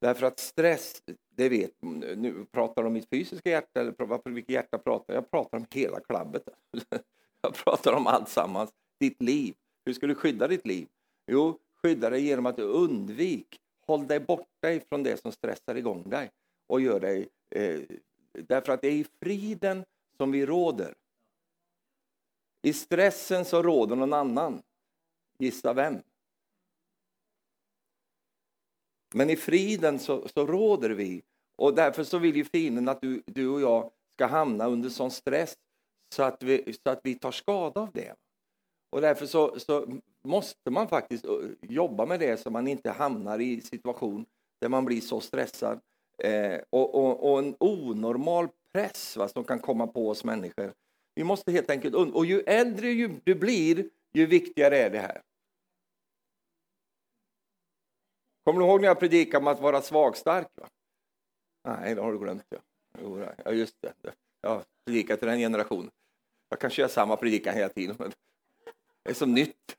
Därför 0.00 0.26
att 0.26 0.38
stress, 0.38 1.02
det 1.28 1.48
vet 1.48 1.82
nu 1.82 2.46
pratar 2.50 2.84
om 2.84 2.92
mitt 2.92 3.08
fysiska 3.08 3.50
hjärta 3.50 3.80
eller 3.80 4.30
vilket 4.30 4.52
hjärta 4.52 4.78
pratar 4.78 5.14
jag? 5.14 5.30
pratar 5.30 5.58
om 5.58 5.66
hela 5.70 6.00
klabbet. 6.00 6.48
Jag 7.42 7.54
pratar 7.54 7.92
om 7.92 8.06
allt 8.06 8.28
sammans. 8.28 8.70
Ditt 9.00 9.22
liv. 9.22 9.54
Hur 9.84 9.92
ska 9.92 10.06
du 10.06 10.14
skydda 10.14 10.48
ditt 10.48 10.66
liv? 10.66 10.88
Jo, 11.26 11.58
skydda 11.82 12.10
dig 12.10 12.26
genom 12.26 12.46
att 12.46 12.58
undvik. 12.58 13.60
Håll 13.86 14.06
dig 14.06 14.20
borta 14.20 14.72
ifrån 14.72 15.02
det 15.02 15.20
som 15.20 15.32
stressar 15.32 15.74
igång 15.74 16.10
dig. 16.10 16.30
Och 16.66 16.80
gör 16.80 17.00
dig, 17.00 17.28
eh, 17.50 17.80
därför 18.32 18.72
att 18.72 18.82
det 18.82 18.88
är 18.88 18.92
i 18.92 19.06
friden 19.20 19.84
som 20.16 20.32
vi 20.32 20.46
råder. 20.46 20.94
I 22.62 22.72
stressen 22.72 23.44
så 23.44 23.62
råder 23.62 23.96
någon 23.96 24.12
annan. 24.12 24.62
Gissa 25.38 25.72
vem? 25.72 26.02
Men 29.14 29.30
i 29.30 29.36
friden 29.36 29.98
så, 29.98 30.28
så 30.28 30.46
råder 30.46 30.90
vi. 30.90 31.22
Och 31.56 31.74
därför 31.74 32.04
så 32.04 32.18
vill 32.18 32.36
ju 32.36 32.44
fienden 32.44 32.88
att 32.88 33.00
du, 33.00 33.22
du 33.26 33.48
och 33.48 33.60
jag 33.60 33.90
ska 34.12 34.26
hamna 34.26 34.66
under 34.66 34.88
sån 34.88 35.10
stress 35.10 35.56
så 36.14 36.22
att 36.22 36.42
vi, 36.42 36.72
så 36.84 36.90
att 36.90 37.00
vi 37.02 37.14
tar 37.14 37.32
skada 37.32 37.80
av 37.80 37.90
det. 37.92 38.14
Och 38.90 39.00
därför 39.00 39.26
så, 39.26 39.58
så 39.58 39.86
måste 40.24 40.70
man 40.70 40.88
faktiskt 40.88 41.24
eh, 41.24 41.32
jobba 41.62 42.06
med 42.06 42.20
det 42.20 42.36
så 42.36 42.50
man 42.50 42.68
inte 42.68 42.90
hamnar 42.90 43.38
i 43.38 43.60
situation 43.60 44.26
där 44.60 44.68
man 44.68 44.84
blir 44.84 45.00
så 45.00 45.20
stressad 45.20 45.80
eh, 46.18 46.60
och, 46.70 46.94
och, 46.94 47.30
och, 47.30 47.38
en 47.38 47.56
onormal 47.60 48.48
press 48.72 49.16
va, 49.16 49.28
som 49.28 49.44
kan 49.44 49.58
komma 49.58 49.86
på 49.86 50.08
oss 50.08 50.24
människor. 50.24 50.72
Vi 51.20 51.24
måste 51.24 51.52
helt 51.52 51.70
enkelt, 51.70 51.94
och 51.94 52.26
ju 52.26 52.40
äldre 52.40 53.08
du 53.24 53.34
blir, 53.34 53.84
ju 54.12 54.26
viktigare 54.26 54.78
är 54.78 54.90
det 54.90 54.98
här. 54.98 55.22
Kommer 58.44 58.60
du 58.60 58.66
ihåg 58.66 58.80
när 58.80 58.88
jag 58.88 59.00
predikade 59.00 59.38
om 59.38 59.46
att 59.46 59.60
vara 59.60 59.82
svagstark? 59.82 60.48
Va? 60.54 60.68
Nej, 61.64 61.94
det 61.94 62.00
har 62.00 62.12
du 62.12 62.18
glömt. 62.18 62.44
Ja, 62.48 63.34
ja 63.44 63.50
just 63.50 63.76
det. 63.80 63.92
Jag 64.40 64.62
predikar 64.84 65.16
till 65.16 65.28
den 65.28 65.38
generationen. 65.38 65.90
Jag 66.48 66.58
kanske 66.58 66.82
gör 66.82 66.88
samma 66.88 67.16
predikan 67.16 67.54
hela 67.54 67.68
tiden. 67.68 67.96
Men 67.98 68.12
det 69.02 69.10
är 69.10 69.14
som 69.14 69.34
nytt. 69.34 69.76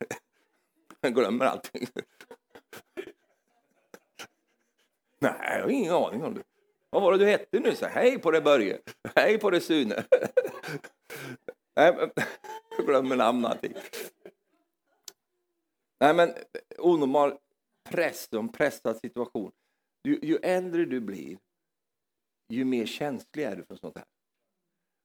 Jag 1.02 1.14
glömmer 1.14 1.46
allting. 1.46 1.88
Nej, 5.20 5.34
jag 5.58 5.62
har 5.62 5.70
ingen 5.70 5.94
aning 5.94 6.24
om 6.24 6.34
det. 6.34 6.44
Vad 6.90 7.02
var 7.02 7.12
det 7.12 7.18
du 7.18 7.26
hette 7.26 7.60
nu? 7.60 7.76
Så, 7.76 7.86
Hej 7.86 8.20
på 8.20 8.32
dig 8.32 8.42
Börje. 8.42 8.80
Hej 9.16 9.38
på 9.38 9.50
dig 9.50 9.62
Sune. 9.62 10.04
Nej, 11.82 11.96
men, 11.96 12.12
jag 12.78 12.86
glömmer 12.86 13.16
namn 13.16 13.46
allting. 13.46 13.74
Typ. 13.74 13.84
Nej, 16.00 16.16
men 16.16 16.34
onormal 16.78 17.38
press, 17.90 18.30
en 18.32 18.52
pressad 18.52 18.98
situation. 18.98 19.52
Ju, 20.04 20.20
ju 20.22 20.36
äldre 20.36 20.86
du 20.86 21.00
blir, 21.00 21.38
ju 22.50 22.66
mer 22.66 22.86
känslig 22.86 23.44
är 23.44 23.56
du 23.56 23.64
för 23.64 23.76
sånt 23.76 23.98
här. 23.98 24.06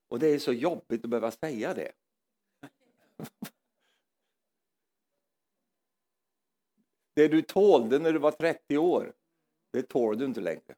Och 0.08 0.18
det 0.18 0.26
är 0.26 0.38
så 0.38 0.52
jobbigt 0.52 1.04
att 1.04 1.10
behöva 1.10 1.30
säga 1.30 1.74
det. 1.74 1.92
Det 7.14 7.28
du 7.28 7.42
tålde 7.42 7.98
när 7.98 8.12
du 8.12 8.18
var 8.18 8.32
30 8.32 8.78
år, 8.78 9.12
det 9.72 9.82
tål 9.82 10.18
du 10.18 10.24
inte 10.24 10.40
längre. 10.40 10.74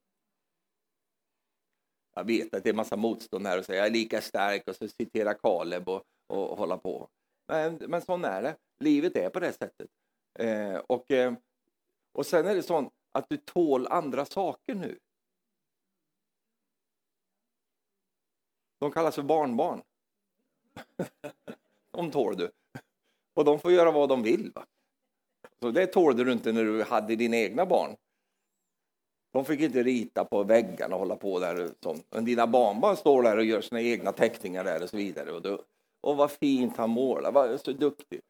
Jag 2.18 2.24
vet 2.24 2.54
att 2.54 2.64
det 2.64 2.70
är 2.70 2.74
massa 2.74 2.96
motstånd 2.96 3.46
här 3.46 3.58
och 3.58 3.64
säga 3.64 3.78
jag 3.78 3.86
är 3.86 3.90
lika 3.90 4.20
stark 4.20 4.68
och 4.68 4.76
så 4.76 4.88
citera 4.88 5.34
Kaleb 5.34 5.88
och, 5.88 6.02
och 6.26 6.58
hålla 6.58 6.78
på. 6.78 7.08
Men, 7.48 7.74
men 7.74 8.02
sån 8.02 8.24
är 8.24 8.42
det. 8.42 8.56
Livet 8.80 9.16
är 9.16 9.30
på 9.30 9.40
det 9.40 9.52
sättet. 9.52 9.90
Eh, 10.38 10.76
och, 10.76 11.10
eh, 11.10 11.34
och 12.12 12.26
sen 12.26 12.46
är 12.46 12.54
det 12.54 12.62
så 12.62 12.90
att 13.12 13.28
du 13.28 13.36
tål 13.36 13.86
andra 13.86 14.24
saker 14.24 14.74
nu. 14.74 14.98
De 18.78 18.90
kallas 18.90 19.14
för 19.14 19.22
barnbarn. 19.22 19.82
de 21.90 22.10
tål 22.10 22.36
du. 22.36 22.50
Och 23.34 23.44
de 23.44 23.60
får 23.60 23.72
göra 23.72 23.90
vad 23.90 24.08
de 24.08 24.22
vill. 24.22 24.52
Va? 24.54 24.66
Så 25.60 25.70
det 25.70 25.86
tålde 25.86 26.24
du 26.24 26.32
inte 26.32 26.52
när 26.52 26.64
du 26.64 26.82
hade 26.82 27.16
dina 27.16 27.36
egna 27.36 27.66
barn. 27.66 27.96
De 29.32 29.44
fick 29.44 29.60
inte 29.60 29.82
rita 29.82 30.24
på 30.24 30.42
väggarna 30.42 30.94
och 30.94 31.00
hålla 31.00 31.16
på 31.16 31.38
där. 31.38 31.70
Men 32.10 32.24
dina 32.24 32.46
barnbarn 32.46 32.96
står 32.96 33.22
där 33.22 33.36
och 33.36 33.44
gör 33.44 33.60
sina 33.60 33.80
egna 33.80 34.12
teckningar 34.12 34.64
där 34.64 34.82
och 34.82 34.90
så 34.90 34.96
vidare. 34.96 35.32
Och, 35.32 35.42
då, 35.42 35.62
och 36.00 36.16
vad 36.16 36.30
fint 36.30 36.76
han 36.76 36.90
målar, 36.90 37.32
vad 37.32 37.60
så 37.60 37.72
duktig. 37.72 38.20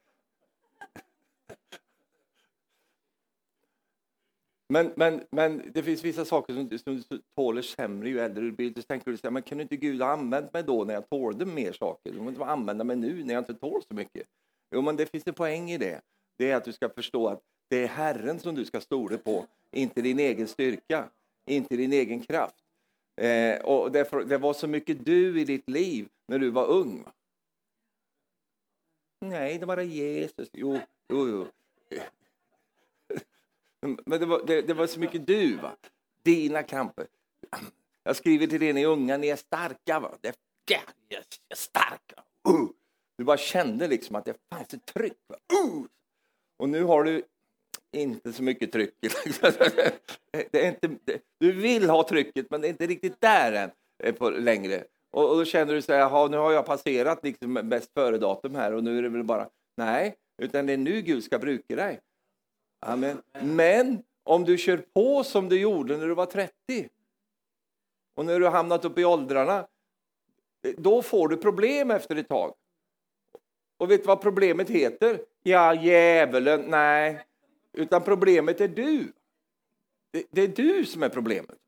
Men, 4.69 4.93
men, 4.97 5.25
men 5.31 5.63
det 5.75 5.83
finns 5.83 6.05
vissa 6.05 6.25
saker 6.25 6.55
som, 6.55 6.79
som 6.79 7.03
du 7.09 7.23
tåler 7.37 7.63
sämre 7.63 8.09
ju 8.09 8.21
äldre 8.21 8.45
du 8.45 8.53
blir. 8.53 8.71
Du 8.71 8.83
tänker 8.83 9.11
du 9.11 9.17
så 9.17 9.27
här, 9.27 9.31
men 9.31 9.43
kunde 9.43 9.63
inte 9.63 9.77
Gud 9.77 10.03
ha 10.03 10.09
använt 10.11 10.53
mig 10.53 10.63
då 10.63 10.85
när 10.85 10.95
jag 10.95 11.11
tålde 11.11 11.47
mer 11.47 11.73
saker? 11.73 12.13
Du 12.13 12.21
måste 12.21 12.45
använda 12.45 12.85
mig 12.85 12.97
nu 12.97 13.25
när 13.25 13.35
jag 13.35 13.41
inte 13.41 13.55
tål 13.55 13.83
så 13.89 13.95
mycket. 13.95 14.27
Jo, 14.71 14.83
men 14.83 14.97
det 14.97 15.07
finns 15.07 15.27
en 15.27 15.35
poäng 15.35 15.71
i 15.71 15.79
det. 15.79 16.01
Det 16.39 16.51
är 16.51 16.57
att 16.57 16.65
du 16.65 16.73
ska 16.73 16.89
förstå 16.89 17.29
att 17.29 17.43
det 17.68 17.76
är 17.76 17.87
Herren 17.87 18.40
som 18.40 18.54
du 18.54 18.64
ska 18.64 18.81
stå 18.81 19.18
på, 19.18 19.46
inte 19.70 20.02
din 20.02 20.18
egen 20.18 20.48
styrka, 20.48 21.09
inte 21.46 21.76
din 21.76 21.92
egen 21.92 22.20
kraft. 22.20 22.64
Eh, 23.16 23.61
och 23.61 23.92
därför, 23.92 24.24
det 24.24 24.38
var 24.38 24.54
så 24.54 24.66
mycket 24.66 25.04
du 25.04 25.40
i 25.40 25.44
ditt 25.44 25.70
liv 25.70 26.09
när 26.26 26.38
du 26.38 26.50
var 26.50 26.66
ung. 26.66 27.04
Nej, 29.20 29.59
det 29.59 29.66
var 29.66 29.81
Jesus. 29.81 30.48
Jo, 30.52 30.78
jo, 31.09 31.28
jo. 31.28 31.46
Men 34.07 34.20
det 34.20 34.26
var, 34.26 34.46
det, 34.46 34.62
det 34.62 34.74
var 34.74 34.87
så 34.87 35.00
mycket 35.00 35.26
du, 35.26 35.57
va? 35.57 35.76
dina 36.22 36.62
kamper. 36.62 37.07
Jag 38.02 38.16
skriver 38.16 38.46
till 38.46 38.62
er, 38.62 38.72
ni 38.72 38.85
unga, 38.85 39.16
ni 39.16 39.28
är 39.28 39.37
starka. 39.37 40.00
Va? 40.00 40.18
Det, 40.20 40.35
yeah, 40.70 40.83
jag 41.09 41.18
är 41.48 41.57
starka. 41.57 42.22
Uh. 42.48 42.68
Du 43.16 43.24
bara 43.24 43.37
kände 43.37 43.88
liksom 43.88 44.16
att 44.16 44.24
det 44.24 44.35
fanns 44.50 44.74
ett 44.74 44.87
tryck. 44.87 45.18
Va? 45.26 45.37
Uh. 45.37 45.85
Och 46.57 46.68
nu 46.68 46.85
har 46.85 47.04
du 47.04 47.22
inte 47.92 48.33
så 48.33 48.42
mycket 48.42 48.72
tryck. 48.72 48.94
det 50.51 50.66
är 50.66 50.68
inte, 50.68 51.18
du 51.40 51.53
vill 51.53 51.90
ha 51.90 52.09
trycket, 52.09 52.51
men 52.51 52.61
det 52.61 52.66
är 52.66 52.70
inte 52.70 52.87
riktigt 52.87 53.20
där 53.20 53.53
än 53.53 53.70
eh, 54.05 54.14
på, 54.14 54.31
längre. 54.31 54.85
Och, 55.11 55.31
och 55.31 55.37
då 55.37 55.44
känner 55.44 55.74
du 55.74 55.83
så 55.83 55.92
här, 55.92 56.29
nu 56.29 56.37
har 56.37 56.53
jag 56.53 56.66
passerat 56.66 57.24
liksom 57.24 57.55
bäst 57.55 57.90
före-datum 57.94 58.55
här 58.55 58.74
och 58.74 58.85
nu 58.85 58.98
är 58.98 59.03
det 59.03 59.09
väl 59.09 59.24
bara... 59.24 59.48
Nej, 59.77 60.16
utan 60.42 60.66
det 60.66 60.72
är 60.72 60.77
nu 60.77 61.01
Gud 61.01 61.24
ska 61.24 61.38
bruka 61.38 61.77
dig. 61.77 62.01
Amen. 62.87 63.22
Men 63.42 64.03
om 64.24 64.44
du 64.44 64.59
kör 64.59 64.77
på 64.94 65.24
som 65.24 65.48
du 65.48 65.61
gjorde 65.61 65.96
när 65.96 66.07
du 66.07 66.14
var 66.14 66.27
30 66.27 66.53
och 68.16 68.24
när 68.24 68.38
du 68.38 68.44
har 68.44 68.53
hamnat 68.53 68.85
upp 68.85 68.98
i 68.98 69.05
åldrarna, 69.05 69.59
eh, 70.66 70.74
då 70.79 71.03
får 71.03 71.29
du 71.29 71.37
problem 71.37 71.90
efter 71.90 72.16
ett 72.16 72.29
tag. 72.29 72.55
Och 73.79 73.90
vet 73.90 74.03
du 74.03 74.07
vad 74.07 74.20
problemet 74.20 74.70
heter? 74.70 75.20
Ja, 75.42 75.74
djävulen, 75.74 76.64
nej. 76.68 77.24
Utan 77.79 78.05
problemet 78.05 78.61
är 78.61 78.69
du. 78.69 79.12
Det, 80.31 80.43
är 80.43 80.49
du 80.49 80.85
som 80.85 81.03
är 81.03 81.09
problemet. 81.09 81.59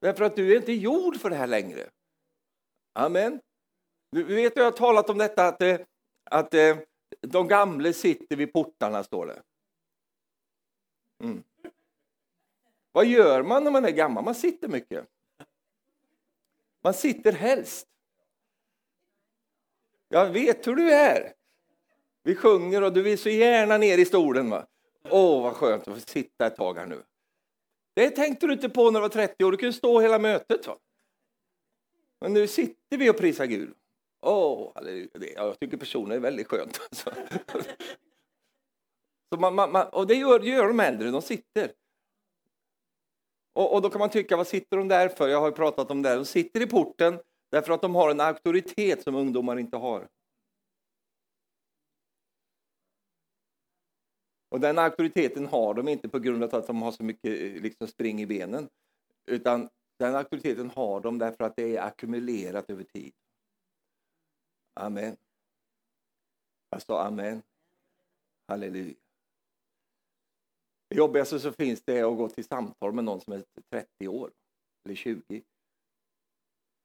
Därför 0.00 0.24
att 0.24 0.36
du 0.36 0.52
är 0.52 0.56
inte 0.56 0.72
gjord 0.72 1.16
för 1.16 1.30
det 1.30 1.36
här 1.36 1.46
längre. 1.46 1.90
Amen. 2.92 3.40
Du 4.10 4.22
vet, 4.22 4.56
jag 4.56 4.64
har 4.64 4.70
talat 4.70 5.10
om 5.10 5.18
detta 5.18 5.46
att, 5.48 5.62
eh, 5.62 5.80
att 6.24 6.54
eh, 6.54 6.76
de 7.20 7.48
gamla 7.48 7.92
sitter 7.92 8.36
vid 8.36 8.52
portarna, 8.52 9.04
står 9.04 9.26
det. 9.26 9.42
Mm. 11.24 11.42
Vad 12.92 13.06
gör 13.06 13.42
man 13.42 13.64
när 13.64 13.70
man 13.70 13.84
är 13.84 13.90
gammal? 13.90 14.24
Man 14.24 14.34
sitter 14.34 14.68
mycket. 14.68 15.06
Man 16.82 16.94
sitter 16.94 17.32
helst. 17.32 17.88
Jag 20.08 20.30
vet 20.30 20.66
hur 20.66 20.76
du 20.76 20.92
är. 20.92 21.32
Vi 22.22 22.34
sjunger 22.34 22.82
och 22.82 22.92
du 22.92 23.02
vill 23.02 23.18
så 23.18 23.28
gärna 23.28 23.78
ner 23.78 23.98
i 23.98 24.04
stolen. 24.04 24.50
Va? 24.50 24.66
Åh, 25.10 25.42
vad 25.42 25.54
skönt 25.54 25.88
att 25.88 25.94
få 25.94 26.00
sitta 26.00 26.46
ett 26.46 26.56
tag 26.56 26.78
här 26.78 26.86
nu. 26.86 27.02
Det 27.96 28.10
tänkte 28.10 28.46
du 28.46 28.52
inte 28.52 28.68
på 28.68 28.90
när 28.90 29.00
du 29.00 29.02
var 29.02 29.08
30 29.08 29.44
år. 29.44 29.52
Du 29.52 29.58
kunde 29.58 29.72
stå 29.72 30.00
hela 30.00 30.18
mötet. 30.18 30.66
Va? 30.66 30.78
Men 32.20 32.32
nu 32.32 32.46
sitter 32.46 32.98
vi 32.98 33.10
och 33.10 33.16
prisar 33.16 33.46
Gud. 33.46 33.74
Åh, 34.22 34.72
jag 35.34 35.60
tycker 35.60 35.76
personen 35.76 36.12
är 36.12 36.20
väldigt 36.20 36.46
skönt. 36.46 36.80
Alltså. 36.80 37.10
Så 39.32 39.40
man, 39.40 39.54
man, 39.54 39.72
man, 39.72 39.88
och 39.88 40.06
det 40.06 40.14
gör, 40.14 40.40
gör 40.40 40.68
de 40.68 40.80
äldre, 40.80 41.10
de 41.10 41.22
sitter. 41.22 41.72
Och, 43.54 43.74
och, 43.74 43.82
då 43.82 43.90
kan 43.90 43.98
man 43.98 44.10
tycka, 44.10 44.36
vad 44.36 44.46
sitter 44.46 44.76
de 44.76 44.88
där 44.88 45.08
för? 45.08 45.28
Jag 45.28 45.40
har 45.40 45.48
ju 45.48 45.54
pratat 45.54 45.90
om 45.90 46.02
det. 46.02 46.14
De 46.14 46.24
sitter 46.24 46.60
i 46.60 46.66
porten 46.66 47.20
därför 47.50 47.72
att 47.72 47.82
de 47.82 47.94
har 47.94 48.10
en 48.10 48.20
auktoritet 48.20 49.02
som 49.02 49.14
ungdomar 49.14 49.58
inte 49.58 49.76
har. 49.76 50.08
Och 54.48 54.60
den 54.60 54.78
auktoriteten 54.78 55.46
har 55.46 55.74
de 55.74 55.88
inte 55.88 56.08
på 56.08 56.18
grund 56.18 56.44
av 56.44 56.54
att 56.54 56.66
de 56.66 56.82
har 56.82 56.92
så 56.92 57.02
mycket 57.02 57.40
eh, 57.40 57.62
liksom, 57.62 57.88
spring 57.88 58.20
i 58.20 58.26
benen. 58.26 58.68
Utan 59.26 59.68
den 59.98 60.14
auktoriteten 60.14 60.70
har 60.70 61.00
de 61.00 61.18
därför 61.18 61.44
att 61.44 61.56
det 61.56 61.76
är 61.76 61.82
ackumulerat 61.82 62.70
över 62.70 62.84
tid. 62.84 63.12
Amen. 64.74 65.16
Jag 66.70 66.82
sa 66.82 67.02
amen. 67.02 67.42
Halleluja. 68.48 68.94
Det 70.88 70.96
jobbigaste 70.96 71.40
som 71.40 71.52
finns 71.52 71.82
det 71.82 71.98
är 71.98 72.12
att 72.12 72.16
gå 72.16 72.28
till 72.28 72.44
samtal 72.44 72.92
med 72.92 73.04
någon 73.04 73.20
som 73.20 73.32
är 73.32 73.44
30 73.70 74.08
år 74.08 74.30
eller 74.84 74.94
20. 74.94 75.42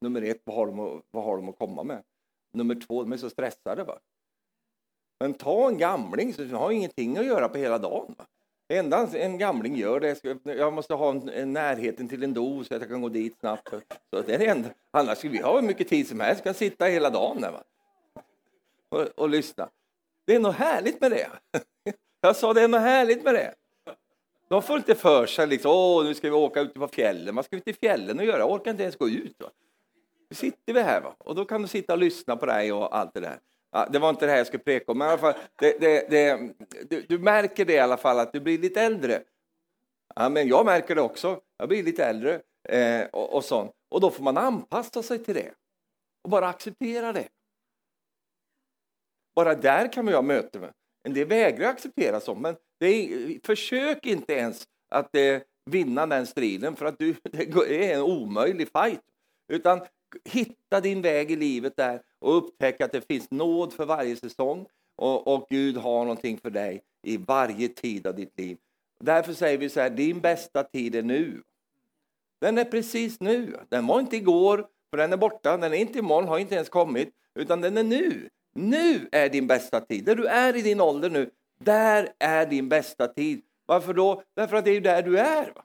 Nummer 0.01 0.21
ett, 0.21 0.41
vad 0.43 0.55
har 0.55 0.67
de, 0.67 1.01
vad 1.11 1.23
har 1.23 1.37
de 1.37 1.49
att 1.49 1.57
komma 1.57 1.83
med? 1.83 2.03
Nummer 2.51 2.75
två, 2.75 3.03
de 3.03 3.11
är 3.11 3.17
så 3.17 3.29
stressade. 3.29 3.83
Va? 3.83 3.99
Men 5.23 5.33
ta 5.33 5.67
en 5.67 5.77
gamling 5.77 6.33
som 6.33 6.53
har 6.53 6.71
ingenting 6.71 7.17
att 7.17 7.25
göra 7.25 7.49
på 7.49 7.57
hela 7.57 7.77
dagen. 7.77 8.15
Det 8.67 8.77
enda 8.77 9.07
en 9.13 9.37
gamling 9.37 9.75
gör 9.75 9.99
det 9.99 10.23
jag 10.43 10.73
måste 10.73 10.93
ha 10.93 11.09
en, 11.11 11.53
närheten 11.53 12.09
till 12.09 12.23
en 12.23 12.33
dos 12.33 12.67
så 12.67 12.75
att 12.75 12.81
jag 12.81 12.89
kan 12.89 13.01
gå 13.01 13.09
dit 13.09 13.39
snabbt. 13.39 13.69
Så 14.09 14.21
det 14.21 14.33
är 14.35 14.39
det 14.39 14.47
enda. 14.47 14.69
Annars 14.91 15.17
skulle 15.17 15.33
vi 15.33 15.41
ha 15.41 15.55
hur 15.55 15.67
mycket 15.67 15.87
tid 15.87 16.07
som 16.07 16.19
helst, 16.19 16.43
kan 16.43 16.53
sitta 16.53 16.85
hela 16.85 17.09
dagen 17.09 17.41
där, 17.41 17.51
va? 17.51 17.63
Och, 18.89 19.01
och 19.01 19.29
lyssna. 19.29 19.69
Det 20.25 20.35
är 20.35 20.39
något 20.39 20.55
härligt 20.55 21.01
med 21.01 21.11
det. 21.11 21.29
Jag 22.21 22.35
sa 22.35 22.53
det 22.53 22.61
är 22.61 22.67
något 22.67 22.81
härligt 22.81 23.23
med 23.23 23.33
det. 23.33 23.53
De 24.49 24.61
får 24.61 24.77
inte 24.77 24.95
för 24.95 25.25
sig 25.25 25.47
liksom, 25.47 25.71
åh 25.71 26.03
nu 26.03 26.13
ska 26.13 26.29
vi 26.29 26.35
åka 26.35 26.61
ut 26.61 26.73
på 26.73 26.87
fjällen. 26.87 27.35
Vad 27.35 27.45
ska 27.45 27.55
vi 27.55 27.61
till 27.61 27.75
fjällen 27.75 28.19
och 28.19 28.25
göra? 28.25 28.39
Jag 28.39 28.51
orkar 28.51 28.71
inte 28.71 28.83
ens 28.83 28.97
gå 28.97 29.09
ut. 29.09 29.35
Va? 29.39 29.49
Nu 30.29 30.35
sitter 30.35 30.73
vi 30.73 30.81
här 30.81 31.01
va? 31.01 31.15
och 31.17 31.35
då 31.35 31.45
kan 31.45 31.61
du 31.61 31.67
sitta 31.67 31.93
och 31.93 31.99
lyssna 31.99 32.35
på 32.35 32.45
dig 32.45 32.73
och 32.73 32.97
allt 32.97 33.13
det 33.13 33.19
där. 33.19 33.39
Ja, 33.75 33.87
det 33.91 33.99
var 33.99 34.09
inte 34.09 34.25
det 34.25 34.31
här 34.31 34.37
jag 34.37 34.47
skulle 34.47 34.63
preka 34.63 34.91
om, 34.91 34.97
men 34.97 35.07
i 35.07 35.11
alla 35.11 35.21
fall, 35.21 35.33
det, 35.59 35.79
det, 35.79 36.09
det, 36.09 36.53
du, 36.89 37.01
du, 37.01 37.19
märker 37.19 37.65
det 37.65 37.73
i 37.73 37.79
alla 37.79 37.97
fall 37.97 38.19
att 38.19 38.33
du 38.33 38.39
blir 38.39 38.57
lite 38.57 38.81
äldre. 38.81 39.23
Ja, 40.15 40.29
men 40.29 40.47
jag 40.47 40.65
märker 40.65 40.95
det 40.95 41.01
också. 41.01 41.41
Jag 41.57 41.69
blir 41.69 41.83
lite 41.83 42.05
äldre 42.05 42.41
eh, 42.69 43.05
och, 43.05 43.33
och 43.33 43.43
sånt. 43.43 43.71
Och 43.89 44.01
då 44.01 44.11
får 44.11 44.23
man 44.23 44.37
anpassa 44.37 45.03
sig 45.03 45.23
till 45.23 45.35
det 45.35 45.53
och 46.23 46.29
bara 46.29 46.47
acceptera 46.47 47.13
det. 47.13 47.27
Bara 49.35 49.55
där 49.55 49.93
kan 49.93 50.05
vi 50.05 50.13
ha 50.13 50.21
möte 50.21 50.59
med. 50.59 50.73
En 51.03 51.13
del 51.13 51.27
vägrar 51.27 51.69
acceptera 51.69 52.19
sånt, 52.19 52.41
men 52.41 52.55
är, 52.79 53.45
försök 53.45 54.05
inte 54.05 54.33
ens 54.33 54.63
att 54.89 55.15
eh, 55.15 55.41
vinna 55.65 56.07
den 56.07 56.27
striden 56.27 56.75
för 56.75 56.85
att 56.85 56.99
du, 56.99 57.15
det 57.23 57.91
är 57.91 57.95
en 57.95 58.01
omöjlig 58.01 58.69
fight. 58.71 59.01
Utan 59.47 59.81
hitta 60.25 60.81
din 60.81 61.01
väg 61.01 61.31
i 61.31 61.35
livet 61.35 61.77
där 61.77 62.01
och 62.23 62.37
upptäck 62.37 62.81
att 62.81 62.91
det 62.91 63.07
finns 63.07 63.31
nåd 63.31 63.73
för 63.73 63.85
varje 63.85 64.15
säsong 64.15 64.65
och, 64.95 65.27
och 65.27 65.47
Gud 65.49 65.77
har 65.77 65.99
någonting 65.99 66.37
för 66.37 66.49
dig 66.49 66.83
i 67.03 67.17
varje 67.17 67.67
tid 67.67 68.07
av 68.07 68.15
ditt 68.15 68.39
liv. 68.39 68.57
Därför 68.99 69.33
säger 69.33 69.57
vi 69.57 69.69
så 69.69 69.79
här, 69.79 69.89
din 69.89 70.19
bästa 70.19 70.63
tid 70.63 70.95
är 70.95 71.03
nu. 71.03 71.43
Den 72.41 72.57
är 72.57 72.65
precis 72.65 73.19
nu. 73.19 73.57
Den 73.69 73.87
var 73.87 73.99
inte 73.99 74.17
igår, 74.17 74.67
för 74.89 74.97
den 74.97 75.13
är 75.13 75.17
borta. 75.17 75.57
Den 75.57 75.73
är 75.73 75.77
inte 75.77 75.99
imorgon, 75.99 76.27
har 76.27 76.39
inte 76.39 76.55
ens 76.55 76.69
kommit, 76.69 77.09
utan 77.35 77.61
den 77.61 77.77
är 77.77 77.83
nu. 77.83 78.29
Nu 78.53 79.09
är 79.11 79.29
din 79.29 79.47
bästa 79.47 79.81
tid. 79.81 80.05
Där 80.05 80.15
du 80.15 80.25
är 80.25 80.55
i 80.55 80.61
din 80.61 80.81
ålder 80.81 81.09
nu, 81.09 81.29
där 81.59 82.09
är 82.19 82.45
din 82.45 82.69
bästa 82.69 83.07
tid. 83.07 83.41
Varför 83.65 83.93
då? 83.93 84.23
Därför 84.33 84.57
att 84.57 84.65
det 84.65 84.71
är 84.71 84.81
där 84.81 85.01
du 85.01 85.19
är. 85.19 85.53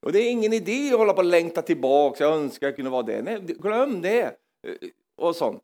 Och 0.00 0.12
det 0.12 0.18
är 0.18 0.30
ingen 0.30 0.52
idé 0.52 0.90
att 0.92 0.98
hålla 0.98 1.12
på 1.12 1.18
och 1.18 1.24
längta 1.24 1.62
tillbaka, 1.62 2.24
jag 2.24 2.36
önskar 2.36 2.66
jag 2.66 2.76
kunde 2.76 2.90
vara 2.90 3.02
det. 3.02 3.22
Nej, 3.22 3.40
glöm 3.40 4.02
det. 4.02 4.22
Eh, 4.22 4.32
och 5.16 5.36
sånt. 5.36 5.62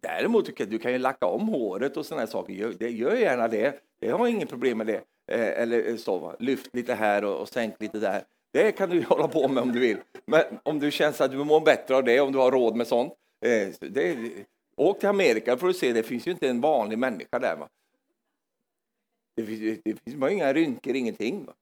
Däremot 0.00 0.46
tycker 0.46 0.64
jag 0.64 0.70
du 0.70 0.78
kan 0.78 0.92
ju 0.92 0.98
lacka 0.98 1.26
om 1.26 1.48
håret 1.48 1.96
och 1.96 2.06
sådana 2.06 2.26
saker. 2.26 2.52
Gör, 2.52 2.72
det, 2.78 2.90
gör 2.90 3.16
gärna 3.16 3.48
det. 3.48 3.80
Jag 4.00 4.18
har 4.18 4.28
inget 4.28 4.48
problem 4.48 4.78
med 4.78 4.86
det. 4.86 5.02
Eh, 5.32 5.62
eller 5.62 5.88
eh, 5.88 5.96
så, 5.96 6.36
lyft 6.38 6.74
lite 6.74 6.94
här 6.94 7.24
och, 7.24 7.40
och 7.40 7.48
sänk 7.48 7.74
lite 7.80 7.98
där. 7.98 8.22
Det 8.52 8.72
kan 8.72 8.90
du 8.90 9.02
hålla 9.08 9.28
på 9.28 9.48
med 9.48 9.62
om 9.62 9.72
du 9.72 9.80
vill. 9.80 9.96
Men 10.26 10.44
om 10.62 10.78
du 10.78 10.90
känner 10.90 11.22
att 11.22 11.30
du 11.30 11.44
mår 11.44 11.60
bättre 11.60 11.96
av 11.96 12.04
det, 12.04 12.20
om 12.20 12.32
du 12.32 12.38
har 12.38 12.50
råd 12.50 12.76
med 12.76 12.86
sånt. 12.86 13.12
Eh, 13.44 13.68
det, 13.80 14.16
åk 14.76 15.00
till 15.00 15.08
Amerika 15.08 15.56
för 15.56 15.68
att 15.68 15.76
se, 15.76 15.92
det 15.92 16.02
finns 16.02 16.26
ju 16.26 16.30
inte 16.30 16.48
en 16.48 16.60
vanlig 16.60 16.98
människa 16.98 17.38
där. 17.38 17.56
Va? 17.56 17.68
Det 19.36 19.46
finns, 19.46 19.80
det 19.84 19.94
finns 20.04 20.30
inga 20.30 20.52
rynkor, 20.52 20.96
ingenting. 20.96 21.44
Va? 21.44 21.52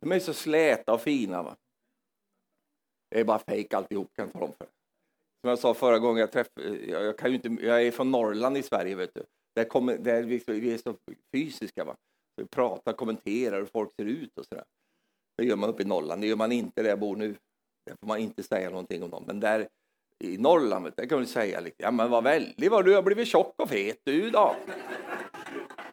De 0.00 0.12
är 0.12 0.20
så 0.20 0.34
släta 0.34 0.92
och 0.92 1.00
fina. 1.00 1.42
Va? 1.42 1.56
Det 3.10 3.20
är 3.20 3.24
bara 3.24 3.38
fejk 3.38 3.74
alltihop 3.74 4.08
kan 4.14 4.24
jag 4.24 4.32
tala 4.32 4.44
om 4.44 4.52
för 4.52 4.66
Som 5.40 5.48
jag 5.50 5.58
sa 5.58 5.74
förra 5.74 5.98
gången 5.98 6.20
jag 6.20 6.32
träff, 6.32 6.48
jag, 6.54 7.04
jag, 7.04 7.18
kan 7.18 7.30
ju 7.30 7.36
inte, 7.36 7.66
jag 7.66 7.82
är 7.82 7.90
från 7.90 8.10
Norrland 8.10 8.56
i 8.56 8.62
Sverige 8.62 8.94
vet 8.94 9.14
du. 9.14 9.24
Där, 9.54 9.64
kommer, 9.64 9.98
där 9.98 10.22
vi, 10.22 10.42
vi 10.46 10.74
är 10.74 10.78
så 10.78 10.96
fysiska. 11.32 11.84
Va? 11.84 11.96
Vi 12.36 12.46
pratar, 12.46 12.92
kommenterar 12.92 13.58
hur 13.58 13.66
folk 13.66 13.90
ser 13.96 14.06
ut 14.06 14.38
och 14.38 14.46
sådär. 14.46 14.64
Det 15.36 15.44
gör 15.44 15.56
man 15.56 15.70
uppe 15.70 15.82
i 15.82 15.86
Norrland, 15.86 16.22
det 16.22 16.26
gör 16.26 16.36
man 16.36 16.52
inte 16.52 16.82
där 16.82 16.88
jag 16.88 16.98
bor 16.98 17.16
nu. 17.16 17.36
Där 17.86 17.96
får 18.00 18.06
man 18.06 18.18
inte 18.18 18.42
säga 18.42 18.70
någonting 18.70 19.02
om 19.02 19.10
dem. 19.10 19.24
Men 19.26 19.40
där 19.40 19.68
i 20.24 20.38
Norrland, 20.38 20.84
vet 20.84 20.96
du, 20.96 21.02
där 21.02 21.08
kan 21.08 21.18
man 21.18 21.26
säga 21.26 21.60
lite, 21.60 21.82
ja 21.82 21.90
men 21.90 22.10
vad 22.10 22.24
väldigt 22.24 22.70
vad 22.70 22.84
du 22.84 22.94
har 22.94 23.02
blivit 23.02 23.28
tjock 23.28 23.54
och 23.58 23.68
fet 23.68 24.00
du 24.04 24.30
då. 24.30 24.56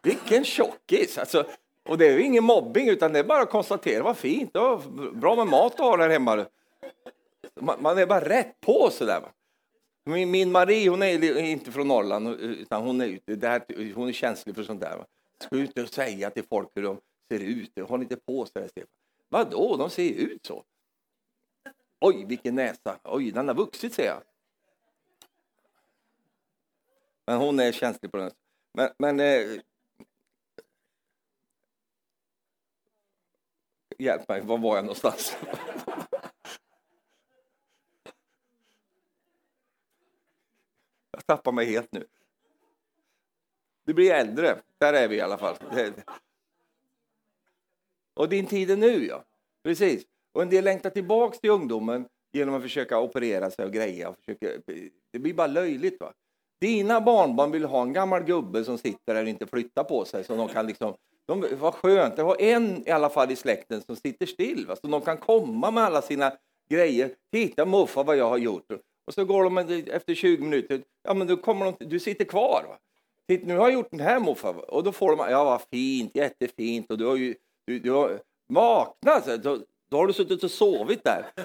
Vilken 0.02 0.44
tjockis! 0.44 1.18
Alltså, 1.18 1.46
och 1.88 1.98
det 1.98 2.06
är 2.06 2.12
ju 2.12 2.22
ingen 2.22 2.44
mobbing 2.44 2.88
utan 2.88 3.12
det 3.12 3.18
är 3.18 3.24
bara 3.24 3.42
att 3.42 3.50
konstatera, 3.50 4.02
vad 4.02 4.16
fint, 4.16 4.52
det 4.52 4.58
var 4.58 5.10
bra 5.12 5.36
med 5.36 5.46
mat 5.46 5.76
du 5.76 5.82
har 5.82 5.98
där 5.98 6.08
hemma. 6.08 6.46
Man, 7.60 7.82
man 7.82 7.98
är 7.98 8.06
bara 8.06 8.28
rätt 8.28 8.60
på 8.60 8.90
sådär. 8.90 9.20
Va? 9.20 9.28
Min, 10.04 10.30
min 10.30 10.52
Marie, 10.52 10.88
hon 10.88 11.02
är 11.02 11.38
inte 11.38 11.72
från 11.72 11.88
Norrland, 11.88 12.28
utan 12.28 12.82
hon 12.82 13.00
är, 13.00 13.36
där, 13.36 13.94
hon 13.94 14.08
är 14.08 14.12
känslig 14.12 14.54
för 14.54 14.62
sånt 14.62 14.80
där. 14.80 14.96
Va? 14.96 15.06
Ska 15.44 15.56
ut 15.56 15.78
och 15.78 15.88
säga 15.88 16.30
till 16.30 16.44
folk 16.44 16.68
hur 16.74 16.82
de 16.82 17.00
ser 17.30 17.40
ut, 17.40 17.88
håll 17.88 18.02
inte 18.02 18.16
på 18.16 18.46
sådär 18.46 18.68
Stefan. 18.68 18.88
Vadå, 19.28 19.76
de 19.76 19.90
ser 19.90 20.02
ju 20.02 20.14
ut 20.14 20.46
så. 20.46 20.64
Oj, 22.00 22.24
vilken 22.24 22.54
näsa. 22.54 22.98
Oj, 23.04 23.30
den 23.30 23.48
har 23.48 23.54
vuxit 23.54 23.94
ser 23.94 24.06
jag. 24.06 24.22
Men 27.26 27.36
hon 27.36 27.60
är 27.60 27.72
känslig 27.72 28.12
på 28.12 28.18
det. 28.18 28.30
Men, 28.74 28.90
men 28.98 29.20
eh, 29.20 29.60
Hjälp 33.98 34.28
mig, 34.28 34.40
var 34.40 34.58
var 34.58 34.76
jag 34.76 34.84
någonstans? 34.84 35.36
jag 41.10 41.26
tappar 41.26 41.52
mig 41.52 41.66
helt 41.66 41.92
nu. 41.92 42.06
Du 43.84 43.94
blir 43.94 44.12
äldre, 44.12 44.58
där 44.78 44.92
är 44.92 45.08
vi 45.08 45.16
i 45.16 45.20
alla 45.20 45.38
fall. 45.38 45.56
Och 48.14 48.28
din 48.28 48.46
tid 48.46 48.70
är 48.70 48.76
nu, 48.76 49.06
ja. 49.06 49.24
Precis. 49.62 50.04
Och 50.32 50.42
en 50.42 50.50
del 50.50 50.64
längtar 50.64 50.90
tillbaks 50.90 51.40
till 51.40 51.50
ungdomen 51.50 52.08
genom 52.32 52.54
att 52.54 52.62
försöka 52.62 53.00
operera 53.00 53.50
sig 53.50 53.64
och 53.64 53.72
greja. 53.72 54.08
Och 54.08 54.16
försöka, 54.16 54.46
det 55.12 55.18
blir 55.18 55.34
bara 55.34 55.46
löjligt. 55.46 56.00
Va? 56.00 56.12
Dina 56.60 57.00
barnbarn 57.00 57.50
vill 57.50 57.64
ha 57.64 57.82
en 57.82 57.92
gammal 57.92 58.24
gubbe 58.24 58.64
som 58.64 58.78
sitter 58.78 59.14
där 59.14 59.22
och 59.22 59.28
inte 59.28 59.46
flyttar 59.46 59.84
på 59.84 60.04
sig 60.04 60.24
så 60.24 60.36
de 60.36 60.48
kan 60.48 60.66
liksom 60.66 60.96
de, 61.26 61.46
vad 61.52 61.74
skönt, 61.74 62.16
det 62.16 62.22
var 62.22 62.40
en 62.40 62.88
i 62.88 62.90
alla 62.90 63.08
fall 63.08 63.30
i 63.30 63.36
släkten 63.36 63.82
som 63.82 63.96
sitter 63.96 64.26
still, 64.26 64.66
va? 64.66 64.76
så 64.76 64.86
de 64.86 65.00
kan 65.00 65.18
komma 65.18 65.70
med 65.70 65.84
alla 65.84 66.02
sina 66.02 66.32
grejer. 66.68 67.14
Titta 67.32 67.66
muffa 67.66 68.02
vad 68.02 68.16
jag 68.16 68.28
har 68.28 68.38
gjort. 68.38 68.72
Och 69.06 69.14
så 69.14 69.24
går 69.24 69.44
de 69.44 69.58
efter 69.90 70.14
20 70.14 70.42
minuter, 70.42 70.82
ja 71.02 71.14
men 71.14 71.26
då 71.26 71.36
kommer 71.36 71.64
de, 71.64 71.86
du 71.86 72.00
sitter 72.00 72.24
kvar. 72.24 72.64
Va? 72.68 72.78
Titta, 73.28 73.46
nu 73.46 73.56
har 73.56 73.68
jag 73.68 73.74
gjort 73.74 73.90
den 73.90 74.00
här 74.00 74.20
muffa. 74.20 74.50
Och 74.50 74.84
då 74.84 74.92
får 74.92 75.16
de, 75.16 75.30
ja 75.30 75.44
vad 75.44 75.62
fint, 75.62 76.16
jättefint. 76.16 76.90
Och 76.90 76.98
du 76.98 77.06
har 77.06 77.16
ju, 77.16 77.34
du, 77.66 77.78
du 77.78 77.90
har, 77.90 78.20
vaknat. 78.46 79.42
då, 79.42 79.58
då 79.90 79.96
har 79.96 80.06
du 80.06 80.12
suttit 80.12 80.44
och 80.44 80.50
sovit 80.50 81.04
där. 81.04 81.26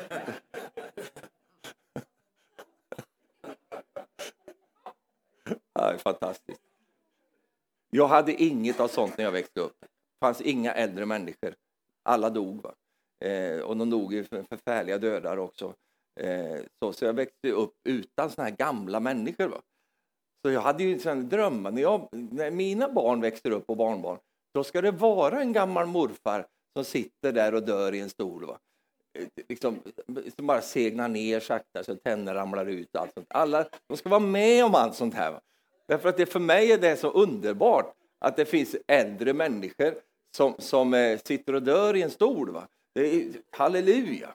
Ja, 5.73 5.97
fantastiskt. 5.97 6.70
Jag 7.95 8.07
hade 8.07 8.43
inget 8.43 8.79
av 8.79 8.87
sånt 8.87 9.17
när 9.17 9.25
jag 9.25 9.31
växte 9.31 9.59
upp. 9.59 9.77
Det 9.81 10.25
fanns 10.25 10.41
inga 10.41 10.73
äldre 10.73 11.05
människor. 11.05 11.55
Alla 12.03 12.29
dog. 12.29 12.61
Va? 12.63 12.73
Eh, 13.25 13.59
och 13.59 13.77
de 13.77 13.89
dog 13.89 14.13
i 14.13 14.23
förfärliga 14.23 14.97
dödar 14.97 15.37
också. 15.37 15.73
Eh, 16.19 16.59
så, 16.83 16.93
så 16.93 17.05
jag 17.05 17.13
växte 17.13 17.51
upp 17.51 17.73
utan 17.89 18.29
såna 18.29 18.47
här 18.47 18.55
gamla 18.55 18.99
människor. 18.99 19.47
Va? 19.47 19.61
Så 20.45 20.51
jag 20.51 20.61
hade 20.61 20.83
ju 20.83 20.99
en 21.05 21.29
drömmar. 21.29 21.71
När, 21.71 21.81
jag, 21.81 22.07
när 22.11 22.51
mina 22.51 22.89
barn 22.89 23.21
växer 23.21 23.51
upp 23.51 23.69
och 23.69 23.77
barnbarn, 23.77 24.19
då 24.53 24.63
ska 24.63 24.81
det 24.81 24.91
vara 24.91 25.41
en 25.41 25.53
gammal 25.53 25.87
morfar 25.87 26.47
som 26.75 26.85
sitter 26.85 27.31
där 27.31 27.53
och 27.53 27.63
dör 27.63 27.93
i 27.93 27.99
en 27.99 28.09
stol. 28.09 28.45
Va? 28.45 28.59
Eh, 29.19 29.27
liksom, 29.49 29.79
som 30.35 30.47
bara 30.47 30.61
segnar 30.61 31.07
ner 31.07 31.39
sakta 31.39 31.83
så 31.83 31.95
tänder 31.95 32.33
ramlar 32.33 32.65
ut. 32.65 32.95
Allt 32.95 33.13
sånt. 33.13 33.27
Alla, 33.29 33.69
de 33.87 33.97
ska 33.97 34.09
vara 34.09 34.19
med 34.19 34.65
om 34.65 34.75
allt 34.75 34.95
sånt 34.95 35.13
här. 35.13 35.39
Därför 35.91 36.09
att 36.09 36.17
det 36.17 36.25
för 36.25 36.39
mig 36.39 36.71
är 36.71 36.77
det 36.77 36.97
så 36.97 37.11
underbart 37.11 37.93
att 38.19 38.35
det 38.35 38.45
finns 38.45 38.75
äldre 38.87 39.33
människor 39.33 39.95
som, 40.35 40.55
som 40.57 40.93
eh, 40.93 41.19
sitter 41.19 41.55
och 41.55 41.63
dör 41.63 41.95
i 41.95 42.01
en 42.01 42.09
stol. 42.09 42.51
Va? 42.51 42.67
Det 42.93 43.15
är, 43.15 43.27
halleluja! 43.51 44.29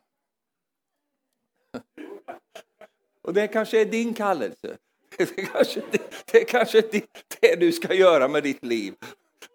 Och 3.22 3.34
det 3.34 3.48
kanske 3.48 3.80
är 3.80 3.84
din 3.84 4.14
kallelse. 4.14 4.76
Det 5.16 5.46
kanske, 5.52 5.82
det, 5.90 6.02
det 6.32 6.44
kanske 6.44 6.78
är 6.78 7.02
det 7.40 7.56
du 7.56 7.72
ska 7.72 7.94
göra 7.94 8.28
med 8.28 8.42
ditt 8.42 8.64
liv. 8.64 8.94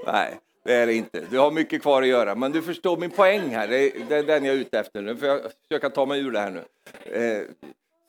Nej, 0.05 0.39
det 0.63 0.73
är 0.73 0.87
det 0.87 0.93
inte. 0.93 1.25
Du 1.31 1.39
har 1.39 1.51
mycket 1.51 1.81
kvar 1.81 2.01
att 2.01 2.07
göra. 2.07 2.35
Men 2.35 2.51
du 2.51 2.61
förstår 2.61 2.97
min 2.97 3.11
poäng 3.11 3.49
här. 3.49 3.67
Det 3.67 3.77
är, 3.77 4.05
det 4.09 4.15
är 4.15 4.23
den 4.23 4.45
jag 4.45 4.55
är 4.55 4.59
ute 4.59 4.79
efter. 4.79 5.01
Nu 5.01 5.17
får 5.17 5.27
jag 5.27 5.41
försöka 5.67 5.89
ta 5.89 6.05
mig 6.05 6.19
ur 6.19 6.31
det 6.31 6.39
här 6.39 6.51
nu. 6.51 6.63
Eh, 7.17 7.43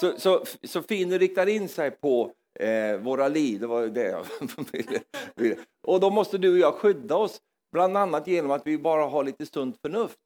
så, 0.00 0.20
så, 0.20 0.44
så 0.62 0.83
finner 0.83 1.18
riktar 1.18 1.46
in 1.46 1.68
sig 1.68 1.90
på 1.90 2.33
eh, 2.62 2.96
våra 2.96 3.29
liv. 3.29 3.61
Det 3.61 3.66
var 3.66 3.87
det 3.87 4.09
jag 4.09 4.27
ville. 5.37 5.57
Och 5.83 6.01
då 6.01 6.11
måste 6.11 6.38
du 6.38 6.53
och 6.53 6.59
jag 6.59 6.75
skydda 6.75 7.16
oss. 7.16 7.40
Bland 7.72 7.96
annat 7.96 8.27
genom 8.27 8.51
att 8.51 8.66
vi 8.66 8.79
bara 8.79 9.05
har 9.05 9.25
lite 9.25 9.46
sunt 9.46 9.81
förnuft. 9.83 10.18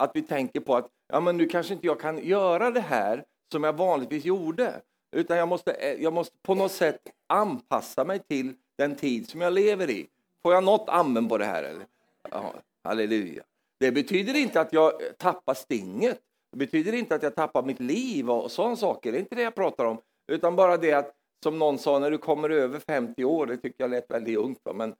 Att 0.00 0.10
vi 0.14 0.22
tänker 0.22 0.60
på 0.60 0.76
att 0.76 0.88
ja, 1.12 1.20
men 1.20 1.36
nu 1.36 1.46
kanske 1.46 1.74
inte 1.74 1.86
jag 1.86 2.00
kan 2.00 2.26
göra 2.26 2.70
det 2.70 2.80
här 2.80 3.24
som 3.52 3.64
jag 3.64 3.72
vanligtvis 3.72 4.24
gjorde. 4.24 4.80
Utan 5.16 5.36
jag 5.36 5.48
måste, 5.48 5.72
eh, 5.72 6.02
jag 6.02 6.12
måste 6.12 6.36
på 6.42 6.54
något 6.54 6.72
sätt 6.72 7.00
anpassa 7.26 8.04
mig 8.04 8.18
till 8.18 8.54
den 8.78 8.96
tid 8.96 9.28
som 9.28 9.40
jag 9.40 9.52
lever 9.52 9.90
i. 9.90 10.06
Får 10.42 10.54
jag 10.54 10.64
något 10.64 10.88
amen 10.88 11.28
på 11.28 11.38
det 11.38 11.44
här? 11.44 11.62
Eller? 11.62 11.86
Ja, 12.30 12.54
halleluja. 12.84 13.42
Det 13.80 13.92
betyder 13.92 14.36
inte 14.36 14.60
att 14.60 14.72
jag 14.72 14.92
tappar 15.18 15.54
stinget. 15.54 16.20
Det 16.52 16.58
betyder 16.58 16.92
inte 16.92 17.14
att 17.14 17.22
jag 17.22 17.34
tappar 17.34 17.62
mitt 17.62 17.80
liv 17.80 18.30
och 18.30 18.50
sådana 18.50 18.76
saker. 18.76 19.12
Det 19.12 19.18
är 19.18 19.20
inte 19.20 19.34
det 19.34 19.42
jag 19.42 19.54
pratar 19.54 19.84
om. 19.84 19.98
Utan 20.32 20.56
bara 20.56 20.76
det 20.76 20.92
att, 20.92 21.14
som 21.42 21.58
någon 21.58 21.78
sa, 21.78 21.98
när 21.98 22.10
du 22.10 22.18
kommer 22.18 22.50
över 22.50 22.78
50 22.78 23.24
år, 23.24 23.46
det 23.46 23.56
tycker 23.56 23.84
jag 23.84 23.90
lät 23.90 24.10
väldigt 24.10 24.38
ungt, 24.38 24.60
va? 24.64 24.72
men 24.72 24.94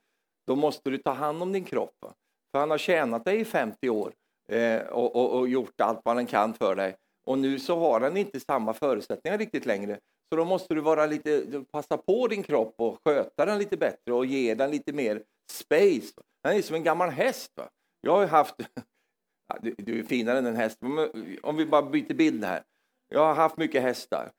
då 0.47 0.55
måste 0.55 0.89
du 0.89 0.97
ta 0.97 1.11
hand 1.11 1.43
om 1.43 1.51
din 1.51 1.63
kropp. 1.63 1.95
Va? 1.99 2.13
För 2.51 2.59
han 2.59 2.71
har 2.71 2.77
tjänat 2.77 3.25
dig 3.25 3.39
i 3.39 3.45
50 3.45 3.89
år 3.89 4.13
eh, 4.51 4.81
och, 4.81 5.15
och, 5.15 5.39
och, 5.39 5.49
gjort 5.49 5.81
allt 5.81 6.01
vad 6.03 6.15
han 6.15 6.25
kan 6.25 6.53
för 6.53 6.75
dig. 6.75 6.95
Och 7.25 7.39
nu 7.39 7.59
så 7.59 7.79
har 7.79 8.01
han 8.01 8.17
inte 8.17 8.39
samma 8.39 8.73
förutsättningar 8.73 9.37
riktigt 9.37 9.65
längre. 9.65 9.99
Så 10.29 10.35
då 10.35 10.45
måste 10.45 10.73
du 10.73 10.81
vara 10.81 11.05
lite, 11.05 11.63
passa 11.71 11.97
på 11.97 12.27
din 12.27 12.43
kropp 12.43 12.75
och 12.77 12.97
sköta 13.03 13.45
den 13.45 13.59
lite 13.59 13.77
bättre 13.77 14.13
och 14.13 14.25
ge 14.25 14.55
den 14.55 14.71
lite 14.71 14.93
mer 14.93 15.23
space. 15.51 16.13
Den 16.43 16.57
är 16.57 16.61
som 16.61 16.75
en 16.75 16.83
gammal 16.83 17.09
häst. 17.09 17.51
Va? 17.55 17.69
Jag 18.01 18.17
har 18.17 18.27
haft, 18.27 18.55
du, 19.61 19.75
du, 19.77 19.99
är 19.99 20.03
finare 20.03 20.37
än 20.37 20.45
en 20.45 20.55
häst, 20.55 20.79
om 21.41 21.57
vi 21.57 21.65
bara 21.65 21.81
byter 21.81 22.13
bild 22.13 22.43
här. 22.43 22.63
Jag 23.09 23.19
har 23.19 23.35
haft 23.35 23.57
mycket 23.57 23.81
hästar. 23.81 24.31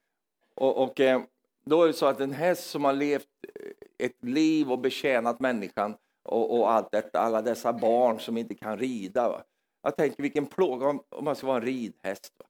Och, 0.54 0.82
och 0.82 1.00
eh, 1.00 1.22
då 1.70 1.83
är 1.83 1.87
det 1.87 1.92
så 1.92 2.06
att 2.06 2.20
en 2.20 2.33
häst 2.33 2.70
som 2.70 2.85
har 2.85 2.92
levt 2.92 3.28
eh, 3.54 4.06
ett 4.06 4.24
liv 4.24 4.72
och 4.72 4.78
betjänat 4.78 5.40
människan 5.40 5.96
och, 6.22 6.59
och 6.59 6.70
allt 6.70 6.90
detta, 6.92 7.20
alla 7.20 7.42
dessa 7.42 7.72
barn 7.72 8.20
som 8.20 8.37
inte 8.37 8.54
kan 8.54 8.78
rida. 8.78 9.28
Va? 9.28 9.44
Jag 9.83 9.96
tänker 9.96 10.22
vilken 10.22 10.46
plåga 10.46 10.88
om, 10.88 11.02
om 11.09 11.24
man 11.24 11.37
ska 11.37 11.46
vara 11.46 11.56
en 11.56 11.62
ridhäst. 11.62 12.35
Va? 12.38 12.46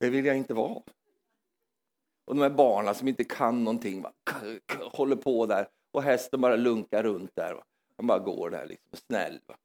Det 0.00 0.10
vill 0.10 0.24
jag 0.24 0.36
inte 0.36 0.54
vara. 0.54 0.82
Och 2.24 2.34
de 2.34 2.40
här 2.40 2.50
barnen 2.50 2.94
som 2.94 3.08
inte 3.08 3.24
kan 3.24 3.64
någonting, 3.64 4.02
va? 4.02 4.12
håller 4.92 5.16
på 5.16 5.46
där 5.46 5.68
och 5.92 6.02
hästen 6.02 6.40
bara 6.40 6.56
lunkar 6.56 7.02
runt 7.02 7.30
där. 7.34 7.54
Va? 7.54 7.64
Han 7.96 8.06
bara 8.06 8.18
går 8.18 8.50
där 8.50 8.66
liksom, 8.66 8.90
snäll. 9.06 9.40
Va? 9.46 9.56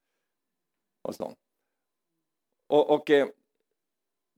Och, 1.02 1.16
sånt. 1.16 1.40
och, 2.68 2.90
och 2.90 3.10
eh, 3.10 3.28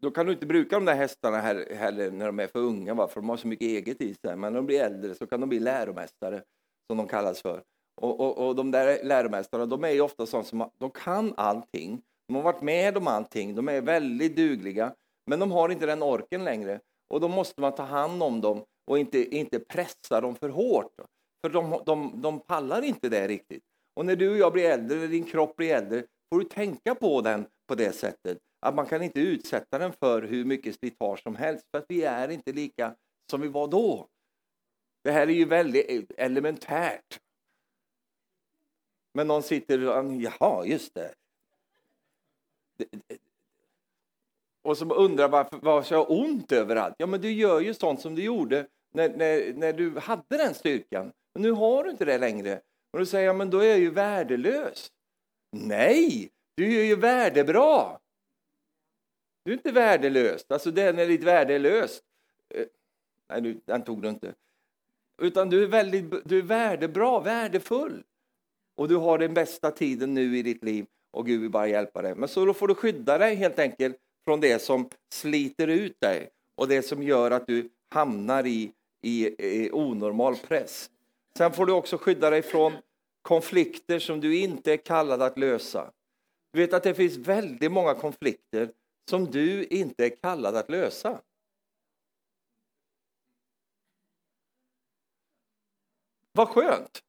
då 0.01 0.11
kan 0.11 0.25
du 0.25 0.31
inte 0.31 0.45
bruka 0.45 0.75
de 0.75 0.85
där 0.85 0.95
hästarna 0.95 1.37
här, 1.37 1.75
heller 1.75 2.11
när 2.11 2.25
de 2.25 2.39
är 2.39 2.47
för 2.47 2.59
unga, 2.59 2.93
va? 2.93 3.07
för 3.07 3.21
de 3.21 3.29
har 3.29 3.37
så 3.37 3.47
mycket 3.47 3.65
eget 3.65 4.01
i 4.01 4.13
sig. 4.13 4.35
Men 4.35 4.53
när 4.53 4.59
de 4.59 4.65
blir 4.65 4.81
äldre 4.81 5.15
så 5.15 5.27
kan 5.27 5.39
de 5.39 5.49
bli 5.49 5.59
läromästare, 5.59 6.43
som 6.87 6.97
de 6.97 7.07
kallas 7.07 7.41
för. 7.41 7.63
Och, 8.01 8.19
och, 8.19 8.47
och 8.47 8.55
de 8.55 8.71
där 8.71 9.03
läromästarna, 9.03 9.65
de 9.65 9.83
är 9.83 9.89
ju 9.89 10.01
ofta 10.01 10.25
sådana 10.25 10.45
som 10.45 10.69
de 10.77 10.91
kan 10.91 11.33
allting. 11.37 12.01
De 12.27 12.35
har 12.35 12.43
varit 12.43 12.61
med 12.61 12.97
om 12.97 13.07
allting, 13.07 13.55
de 13.55 13.69
är 13.69 13.81
väldigt 13.81 14.35
dugliga. 14.35 14.93
Men 15.25 15.39
de 15.39 15.51
har 15.51 15.69
inte 15.69 15.85
den 15.85 16.03
orken 16.03 16.43
längre. 16.43 16.79
Och 17.09 17.21
då 17.21 17.27
måste 17.27 17.61
man 17.61 17.75
ta 17.75 17.83
hand 17.83 18.23
om 18.23 18.41
dem 18.41 18.63
och 18.87 18.99
inte, 18.99 19.35
inte 19.35 19.59
pressa 19.59 20.21
dem 20.21 20.35
för 20.35 20.49
hårt. 20.49 20.91
För 21.41 21.49
de, 21.49 21.81
de, 21.85 22.21
de 22.21 22.39
pallar 22.39 22.81
inte 22.81 23.09
det 23.09 23.27
riktigt. 23.27 23.63
Och 23.95 24.05
när 24.05 24.15
du 24.15 24.31
och 24.31 24.37
jag 24.37 24.53
blir 24.53 24.69
äldre, 24.69 24.97
eller 24.97 25.07
din 25.07 25.23
kropp 25.23 25.55
blir 25.55 25.75
äldre, 25.75 26.03
får 26.33 26.39
du 26.39 26.45
tänka 26.45 26.95
på 26.95 27.21
den 27.21 27.45
på 27.67 27.75
det 27.75 27.91
sättet. 27.91 28.37
Att 28.59 28.75
man 28.75 28.85
kan 28.85 29.01
inte 29.01 29.19
utsätta 29.19 29.77
den 29.77 29.93
för 29.93 30.21
hur 30.21 30.45
mycket 30.45 30.75
slitage 30.75 31.23
som 31.23 31.35
helst, 31.35 31.65
för 31.71 31.77
att 31.77 31.85
vi 31.87 32.03
är 32.03 32.29
inte 32.29 32.51
lika 32.51 32.95
som 33.31 33.41
vi 33.41 33.47
var 33.47 33.67
då. 33.67 34.07
Det 35.03 35.11
här 35.11 35.27
är 35.27 35.33
ju 35.33 35.45
väldigt 35.45 36.11
elementärt. 36.17 37.19
Men 39.13 39.27
någon 39.27 39.43
sitter 39.43 39.87
och 39.87 40.13
jaha, 40.13 40.65
just 40.65 40.93
det 40.93 41.13
och 44.61 44.77
som 44.77 44.91
undrar 44.91 45.29
varför, 45.29 45.59
varför 45.61 45.95
jag 45.95 46.05
har 46.05 46.11
ont 46.11 46.51
överallt. 46.51 46.95
Ja, 46.97 47.05
men 47.07 47.21
du 47.21 47.31
gör 47.31 47.59
ju 47.59 47.73
sånt 47.73 48.01
som 48.01 48.15
du 48.15 48.23
gjorde 48.23 48.67
när, 48.93 49.09
när, 49.09 49.53
när 49.53 49.73
du 49.73 49.99
hade 49.99 50.37
den 50.37 50.53
styrkan. 50.53 51.11
Men 51.33 51.41
nu 51.41 51.51
har 51.51 51.83
du 51.83 51.89
inte 51.89 52.05
det 52.05 52.17
längre. 52.17 52.61
Och 52.93 52.99
då 52.99 53.05
säger 53.05 53.25
jag, 53.25 53.35
men 53.35 53.49
då 53.49 53.59
är 53.59 53.69
jag 53.69 53.79
ju 53.79 53.91
värdelös. 53.91 54.91
Nej, 55.51 56.29
du 56.55 56.79
är 56.79 56.83
ju 56.83 56.95
värdebra. 56.95 57.99
Du 59.43 59.51
är 59.51 59.57
inte 59.57 59.71
värdelös. 59.71 60.45
Alltså 60.47 60.71
den 60.71 60.99
är 60.99 61.07
lite 61.07 61.25
värdelös. 61.25 62.01
löst... 62.51 62.69
nej, 63.29 63.61
den 63.65 63.83
tog 63.83 64.01
du 64.01 64.09
inte. 64.09 64.33
Utan 65.21 65.49
du 65.49 65.63
är, 65.63 65.67
väldigt, 65.67 66.05
du 66.25 66.37
är 66.37 66.43
värdebra, 66.43 67.19
värdefull. 67.19 68.03
Och 68.75 68.87
du 68.87 68.95
har 68.95 69.17
den 69.17 69.33
bästa 69.33 69.71
tiden 69.71 70.13
nu 70.13 70.37
i 70.37 70.41
ditt 70.41 70.63
liv 70.63 70.85
och 71.11 71.25
Gud 71.25 71.41
vill 71.41 71.49
bara 71.49 71.67
hjälpa 71.67 72.01
dig. 72.01 72.15
Men 72.15 72.29
så 72.29 72.45
då 72.45 72.53
får 72.53 72.67
du 72.67 72.75
skydda 72.75 73.17
dig 73.17 73.35
helt 73.35 73.59
enkelt 73.59 73.97
från 74.25 74.39
det 74.39 74.61
som 74.61 74.89
sliter 75.13 75.67
ut 75.67 76.01
dig 76.01 76.29
och 76.55 76.67
det 76.67 76.81
som 76.81 77.03
gör 77.03 77.31
att 77.31 77.47
du 77.47 77.69
hamnar 77.89 78.45
i, 78.45 78.71
i, 79.01 79.27
i 79.27 79.71
onormal 79.71 80.35
press. 80.35 80.89
Sen 81.37 81.51
får 81.51 81.65
du 81.65 81.73
också 81.73 81.97
skydda 81.97 82.29
dig 82.29 82.41
från 82.41 82.73
konflikter 83.21 83.99
som 83.99 84.19
du 84.19 84.37
inte 84.37 84.73
är 84.73 84.77
kallad 84.77 85.21
att 85.21 85.37
lösa. 85.37 85.91
Du 86.53 86.59
vet 86.59 86.73
att 86.73 86.83
det 86.83 86.93
finns 86.93 87.17
väldigt 87.17 87.71
många 87.71 87.93
konflikter 87.93 88.71
som 89.09 89.31
du 89.31 89.63
inte 89.65 90.05
är 90.05 90.21
kallad 90.21 90.55
att 90.55 90.69
lösa. 90.69 91.21
Vad 96.31 96.47
skönt! 96.47 97.03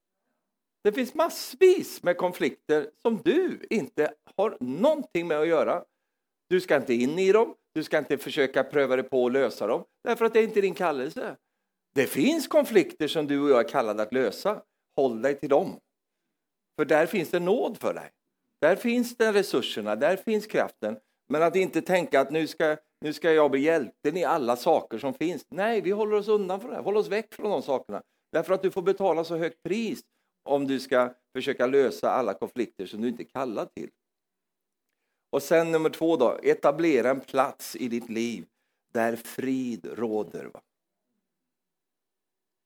Det 0.83 0.93
finns 0.93 1.15
massvis 1.15 2.03
med 2.03 2.17
konflikter 2.17 2.91
som 3.03 3.23
du 3.25 3.67
inte 3.71 4.15
har 4.37 4.57
någonting 4.61 5.29
med 5.29 5.41
att 5.41 5.49
göra. 5.49 5.85
Du 6.49 6.61
ska 6.61 6.77
inte 6.77 6.95
in 6.95 7.19
i 7.19 7.33
dem, 7.33 7.55
du 7.73 7.85
ska 7.85 7.99
inte 7.99 8.19
försöka 8.19 8.65
pröva 8.65 8.97
dig 8.97 9.05
på 9.09 9.27
att 9.27 9.33
lösa 9.33 9.67
dem, 9.67 9.85
därför 10.05 10.25
att 10.25 10.33
det 10.33 10.41
är 10.41 10.45
inte 10.45 10.61
din 10.61 10.75
kallelse. 10.75 11.37
Det 11.95 12.07
finns 12.07 12.49
konflikter 12.49 13.09
som 13.09 13.27
du 13.27 13.41
och 13.41 13.51
jag 13.51 13.61
är 13.61 13.69
kallade 13.69 14.03
att 14.03 14.13
lösa. 14.13 14.63
Håll 14.97 15.23
dig 15.23 15.41
till 15.41 15.49
dem. 15.49 15.81
För 16.77 16.85
där 16.85 17.07
finns 17.07 17.31
det 17.31 17.41
nåd 17.41 17.79
för 17.79 17.95
dig. 17.95 18.11
Där 18.59 18.77
finns 18.77 19.17
det 19.17 19.33
resurserna, 19.33 19.97
där 19.97 20.17
finns 20.17 20.47
kraften. 20.47 20.97
Men 21.31 21.43
att 21.43 21.57
inte 21.57 21.83
tänka 21.83 22.21
att 22.21 22.31
nu 22.31 22.47
ska, 22.47 22.77
nu 23.01 23.13
ska 23.13 23.33
jag 23.33 23.51
bli 23.51 23.61
hjälten 23.61 24.17
i 24.17 24.25
alla 24.25 24.57
saker 24.57 24.99
som 24.99 25.15
finns. 25.15 25.47
Nej, 25.49 25.81
vi 25.81 25.91
håller 25.91 26.17
oss 26.17 26.29
undan 26.29 26.61
från 26.61 26.71
det. 26.71 26.81
Håll 26.81 26.97
oss 26.97 27.09
väck 27.09 27.35
från 27.35 27.51
de 27.51 27.63
sakerna. 27.63 28.03
Därför 28.33 28.55
att 28.55 28.63
du 28.63 28.71
får 28.71 28.83
betala 28.83 29.25
så 29.25 29.37
högt 29.37 29.63
pris 29.63 30.01
om 30.45 30.67
du 30.67 30.81
ska 30.81 31.15
försöka 31.33 31.67
lösa 31.67 32.11
alla 32.11 32.35
konflikter 32.35 32.87
som 32.87 33.01
du 33.01 33.09
inte 33.09 33.23
är 33.23 33.25
kallad 33.25 33.75
till. 33.75 33.91
Och 35.31 35.43
sen 35.43 35.73
nummer 35.73 35.91
två 35.91 36.17
då, 36.17 36.39
etablera 36.43 37.11
en 37.11 37.21
plats 37.21 37.77
i 37.77 37.89
ditt 37.89 38.09
liv 38.09 38.47
där 38.93 39.17
frid 39.17 39.89
råder. 39.95 40.45
Va? 40.45 40.61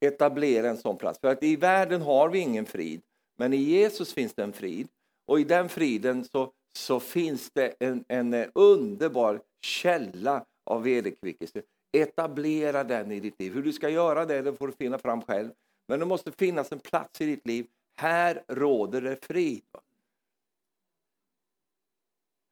Etablera 0.00 0.70
en 0.70 0.76
sån 0.76 0.96
plats. 0.96 1.20
För 1.20 1.28
att 1.28 1.42
i 1.42 1.56
världen 1.56 2.02
har 2.02 2.28
vi 2.28 2.38
ingen 2.38 2.66
frid, 2.66 3.02
men 3.36 3.52
i 3.52 3.56
Jesus 3.56 4.14
finns 4.14 4.34
det 4.34 4.42
en 4.42 4.52
frid. 4.52 4.88
Och 5.26 5.40
i 5.40 5.44
den 5.44 5.68
friden 5.68 6.24
så, 6.24 6.52
så 6.76 7.00
finns 7.00 7.50
det 7.50 7.74
en, 7.78 8.04
en 8.08 8.34
eh, 8.34 8.48
underbar 8.54 9.40
källa 9.60 10.44
av 10.64 10.82
vederkvickelse. 10.82 11.62
Etablera 11.92 12.84
den 12.84 13.12
i 13.12 13.20
ditt 13.20 13.40
liv. 13.40 13.54
Hur 13.54 13.62
du 13.62 13.72
ska 13.72 13.88
göra 13.88 14.24
det, 14.24 14.42
det 14.42 14.54
får 14.54 14.66
du 14.66 14.72
finna 14.72 14.98
fram 14.98 15.22
själv. 15.22 15.50
Men 15.88 16.00
det 16.00 16.06
måste 16.06 16.32
finnas 16.32 16.72
en 16.72 16.78
plats 16.78 17.20
i 17.20 17.26
ditt 17.26 17.46
liv. 17.46 17.66
Här 17.96 18.42
råder 18.48 19.00
det 19.00 19.24
frid. 19.24 19.62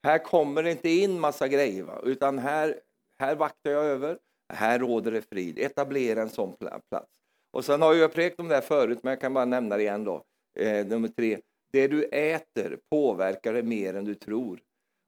Här 0.05 0.19
kommer 0.19 0.63
det 0.63 0.71
inte 0.71 0.89
in 0.89 1.21
massa 1.21 1.49
grejer, 1.49 1.83
va? 1.83 2.01
utan 2.05 2.39
här, 2.39 2.81
här 3.19 3.37
vaktar 3.37 3.71
jag 3.71 3.85
över. 3.85 4.19
Här 4.53 4.79
råder 4.79 5.13
det 5.13 5.23
frid. 5.23 5.59
Etablera 5.59 6.23
en 6.23 6.31
sån 6.31 6.57
plats. 6.57 7.11
Och 7.53 7.65
sen 7.65 7.83
har 7.83 7.95
jag 7.95 8.13
präkt 8.13 8.41
om 8.41 8.49
det 8.49 8.55
här 8.55 8.63
förut, 8.63 8.99
men 9.03 9.11
jag 9.11 9.21
kan 9.21 9.35
bara 9.35 9.45
nämna 9.45 9.77
det 9.77 9.83
igen 9.83 10.05
då. 10.05 10.25
Eh, 10.59 10.87
nummer 10.87 11.09
tre. 11.09 11.39
Det 11.73 11.89
du 11.89 12.05
äter 12.05 12.81
påverkar 12.91 13.53
dig 13.53 13.63
mer 13.63 13.95
än 13.95 14.05
du 14.05 14.15
tror. 14.15 14.63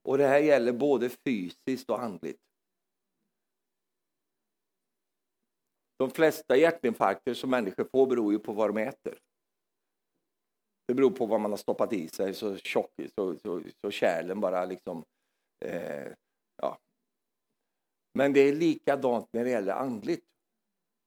Och 0.08 0.18
det 0.18 0.26
här 0.26 0.38
gäller 0.38 0.72
både 0.72 1.10
fysiskt 1.10 1.90
och 1.90 2.02
andligt. 2.02 2.40
De 5.98 6.10
flesta 6.10 6.56
hjärtinfarkter 6.56 7.34
som 7.34 7.50
människor 7.50 7.84
får 7.84 8.06
beror 8.06 8.32
ju 8.32 8.38
på 8.38 8.52
vad 8.52 8.74
de 8.74 8.80
äter. 8.80 9.18
Det 10.86 10.94
beror 10.94 11.10
på 11.10 11.26
vad 11.26 11.40
man 11.40 11.50
har 11.50 11.58
stoppat 11.58 11.92
i 11.92 12.08
sig, 12.08 12.34
så 12.34 12.56
tjock, 12.56 12.92
så, 13.14 13.38
så, 13.38 13.62
så 13.80 13.90
kärlen 13.90 14.40
bara 14.40 14.64
liksom... 14.64 15.04
Eh, 15.64 16.12
ja. 16.56 16.78
Men 18.18 18.32
det 18.32 18.40
är 18.40 18.52
likadant 18.52 19.28
när 19.32 19.44
det 19.44 19.50
gäller 19.50 19.72
andligt. 19.72 20.26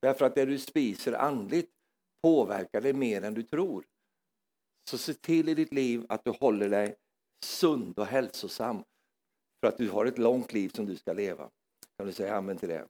Därför 0.01 0.25
att 0.25 0.35
det 0.35 0.45
du 0.45 0.59
spiser 0.59 1.13
andligt 1.13 1.71
påverkar 2.23 2.81
dig 2.81 2.93
mer 2.93 3.21
än 3.21 3.33
du 3.33 3.43
tror. 3.43 3.85
Så 4.89 4.97
se 4.97 5.13
till 5.13 5.49
i 5.49 5.53
ditt 5.53 5.73
liv 5.73 6.05
att 6.09 6.23
du 6.23 6.31
håller 6.31 6.69
dig 6.69 6.95
sund 7.45 7.99
och 7.99 8.05
hälsosam 8.05 8.83
för 9.59 9.67
att 9.67 9.77
du 9.77 9.89
har 9.89 10.05
ett 10.05 10.17
långt 10.17 10.53
liv 10.53 10.69
som 10.69 10.85
du 10.85 10.95
ska 10.95 11.13
leva. 11.13 11.49
Kan 11.97 12.07
du 12.07 12.13
säga 12.13 12.35
amen 12.35 12.57
till 12.57 12.69
det? 12.69 12.87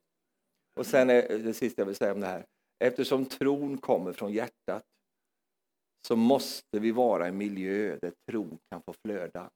Och 0.80 0.86
sen 0.86 1.10
är 1.10 1.40
det 1.40 1.54
sista 1.54 1.82
jag 1.82 1.86
vill 1.86 1.96
säga 1.96 2.14
om 2.14 2.20
det 2.20 2.28
här. 2.28 2.46
Eftersom 2.80 3.26
tron 3.26 3.78
kommer 3.78 4.14
från 4.14 4.34
hjärtat 4.34 4.84
så 6.08 6.16
måste 6.16 6.80
vi 6.80 6.92
vara 6.92 7.26
i 7.26 7.30
en 7.30 7.38
miljö 7.38 7.98
där 8.02 8.14
tron 8.32 8.58
kan 8.72 8.82
få 8.82 8.94
flöda. 9.06 9.50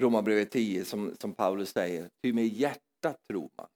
Romarbrevet 0.00 0.50
10 0.50 0.84
som, 0.84 1.16
som 1.20 1.34
Paulus 1.34 1.70
säger, 1.70 2.10
ty 2.22 2.32
med 2.32 2.46
hjärtat 2.46 3.16
tror 3.32 3.50
man. 3.58 3.68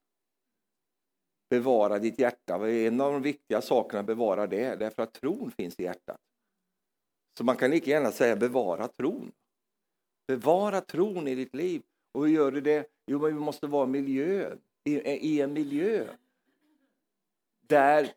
Bevara 1.52 1.98
ditt 1.98 2.18
hjärta. 2.18 2.70
En 2.70 3.00
av 3.00 3.12
de 3.12 3.22
viktiga 3.22 3.60
sakerna 3.60 4.00
att 4.00 4.06
bevara 4.06 4.46
det, 4.46 4.76
därför 4.76 5.02
att 5.02 5.12
tron 5.12 5.50
finns 5.50 5.80
i 5.80 5.82
hjärtat. 5.82 6.20
Så 7.38 7.44
man 7.44 7.56
kan 7.56 7.70
lika 7.70 7.90
gärna 7.90 8.12
säga 8.12 8.36
bevara 8.36 8.88
tron. 8.88 9.32
Bevara 10.26 10.80
tron 10.80 11.28
i 11.28 11.34
ditt 11.34 11.54
liv. 11.54 11.82
Och 12.12 12.26
hur 12.26 12.34
gör 12.34 12.50
du 12.50 12.60
det? 12.60 12.86
Jo, 13.06 13.18
men 13.18 13.34
vi 13.34 13.40
måste 13.40 13.66
vara 13.66 13.86
miljö, 13.86 14.56
i, 14.84 14.92
i 15.00 15.40
en 15.40 15.52
miljö 15.52 16.06
där 17.60 18.12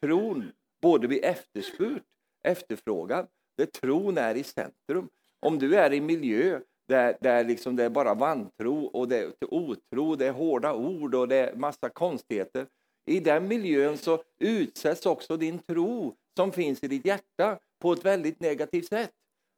tron 0.00 0.52
både 0.82 1.08
blir 1.08 1.24
efterspurt, 1.24 2.02
efterfrågad, 2.42 3.26
där 3.56 3.66
tron 3.66 4.18
är 4.18 4.34
i 4.34 4.42
centrum. 4.42 5.08
Om 5.40 5.58
du 5.58 5.76
är 5.76 5.92
i 5.92 6.00
miljö 6.00 6.60
där, 6.86 7.16
där 7.20 7.44
liksom 7.44 7.76
det 7.76 7.84
är 7.84 7.90
bara 7.90 8.14
vantro 8.14 8.84
och 8.84 9.08
det 9.08 9.18
är 9.18 9.32
otro, 9.40 10.16
det 10.16 10.26
är 10.26 10.32
hårda 10.32 10.74
ord 10.74 11.14
och 11.14 11.28
det 11.28 11.36
är 11.36 11.56
massa 11.56 11.88
konstigheter. 11.88 12.66
I 13.08 13.20
den 13.20 13.48
miljön 13.48 13.98
så 13.98 14.22
utsätts 14.38 15.06
också 15.06 15.36
din 15.36 15.58
tro 15.58 16.14
som 16.36 16.52
finns 16.52 16.82
i 16.82 16.88
ditt 16.88 17.04
hjärta 17.04 17.58
på 17.78 17.92
ett 17.92 18.04
väldigt 18.04 18.40
negativt 18.40 18.88
sätt. 18.88 19.10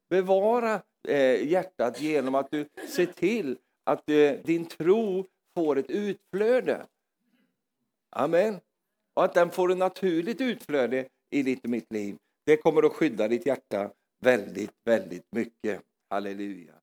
Bevara 0.09 0.81
eh, 1.07 1.47
hjärtat 1.47 2.01
genom 2.01 2.35
att 2.35 2.51
du 2.51 2.65
ser 2.87 3.05
till 3.05 3.57
att 3.83 4.09
eh, 4.09 4.31
din 4.43 4.65
tro 4.65 5.27
får 5.55 5.77
ett 5.77 5.89
utflöde. 5.89 6.85
Amen. 8.09 8.59
Och 9.13 9.23
att 9.23 9.33
den 9.33 9.51
får 9.51 9.71
ett 9.71 9.77
naturligt 9.77 10.41
utflöde 10.41 11.07
i 11.29 11.43
ditt 11.43 11.63
och 11.63 11.69
mitt 11.69 11.91
liv. 11.91 12.17
Det 12.45 12.57
kommer 12.57 12.83
att 12.85 12.93
skydda 12.93 13.27
ditt 13.27 13.45
hjärta 13.45 13.91
väldigt, 14.19 14.75
väldigt 14.85 15.25
mycket. 15.31 15.81
Halleluja. 16.09 16.80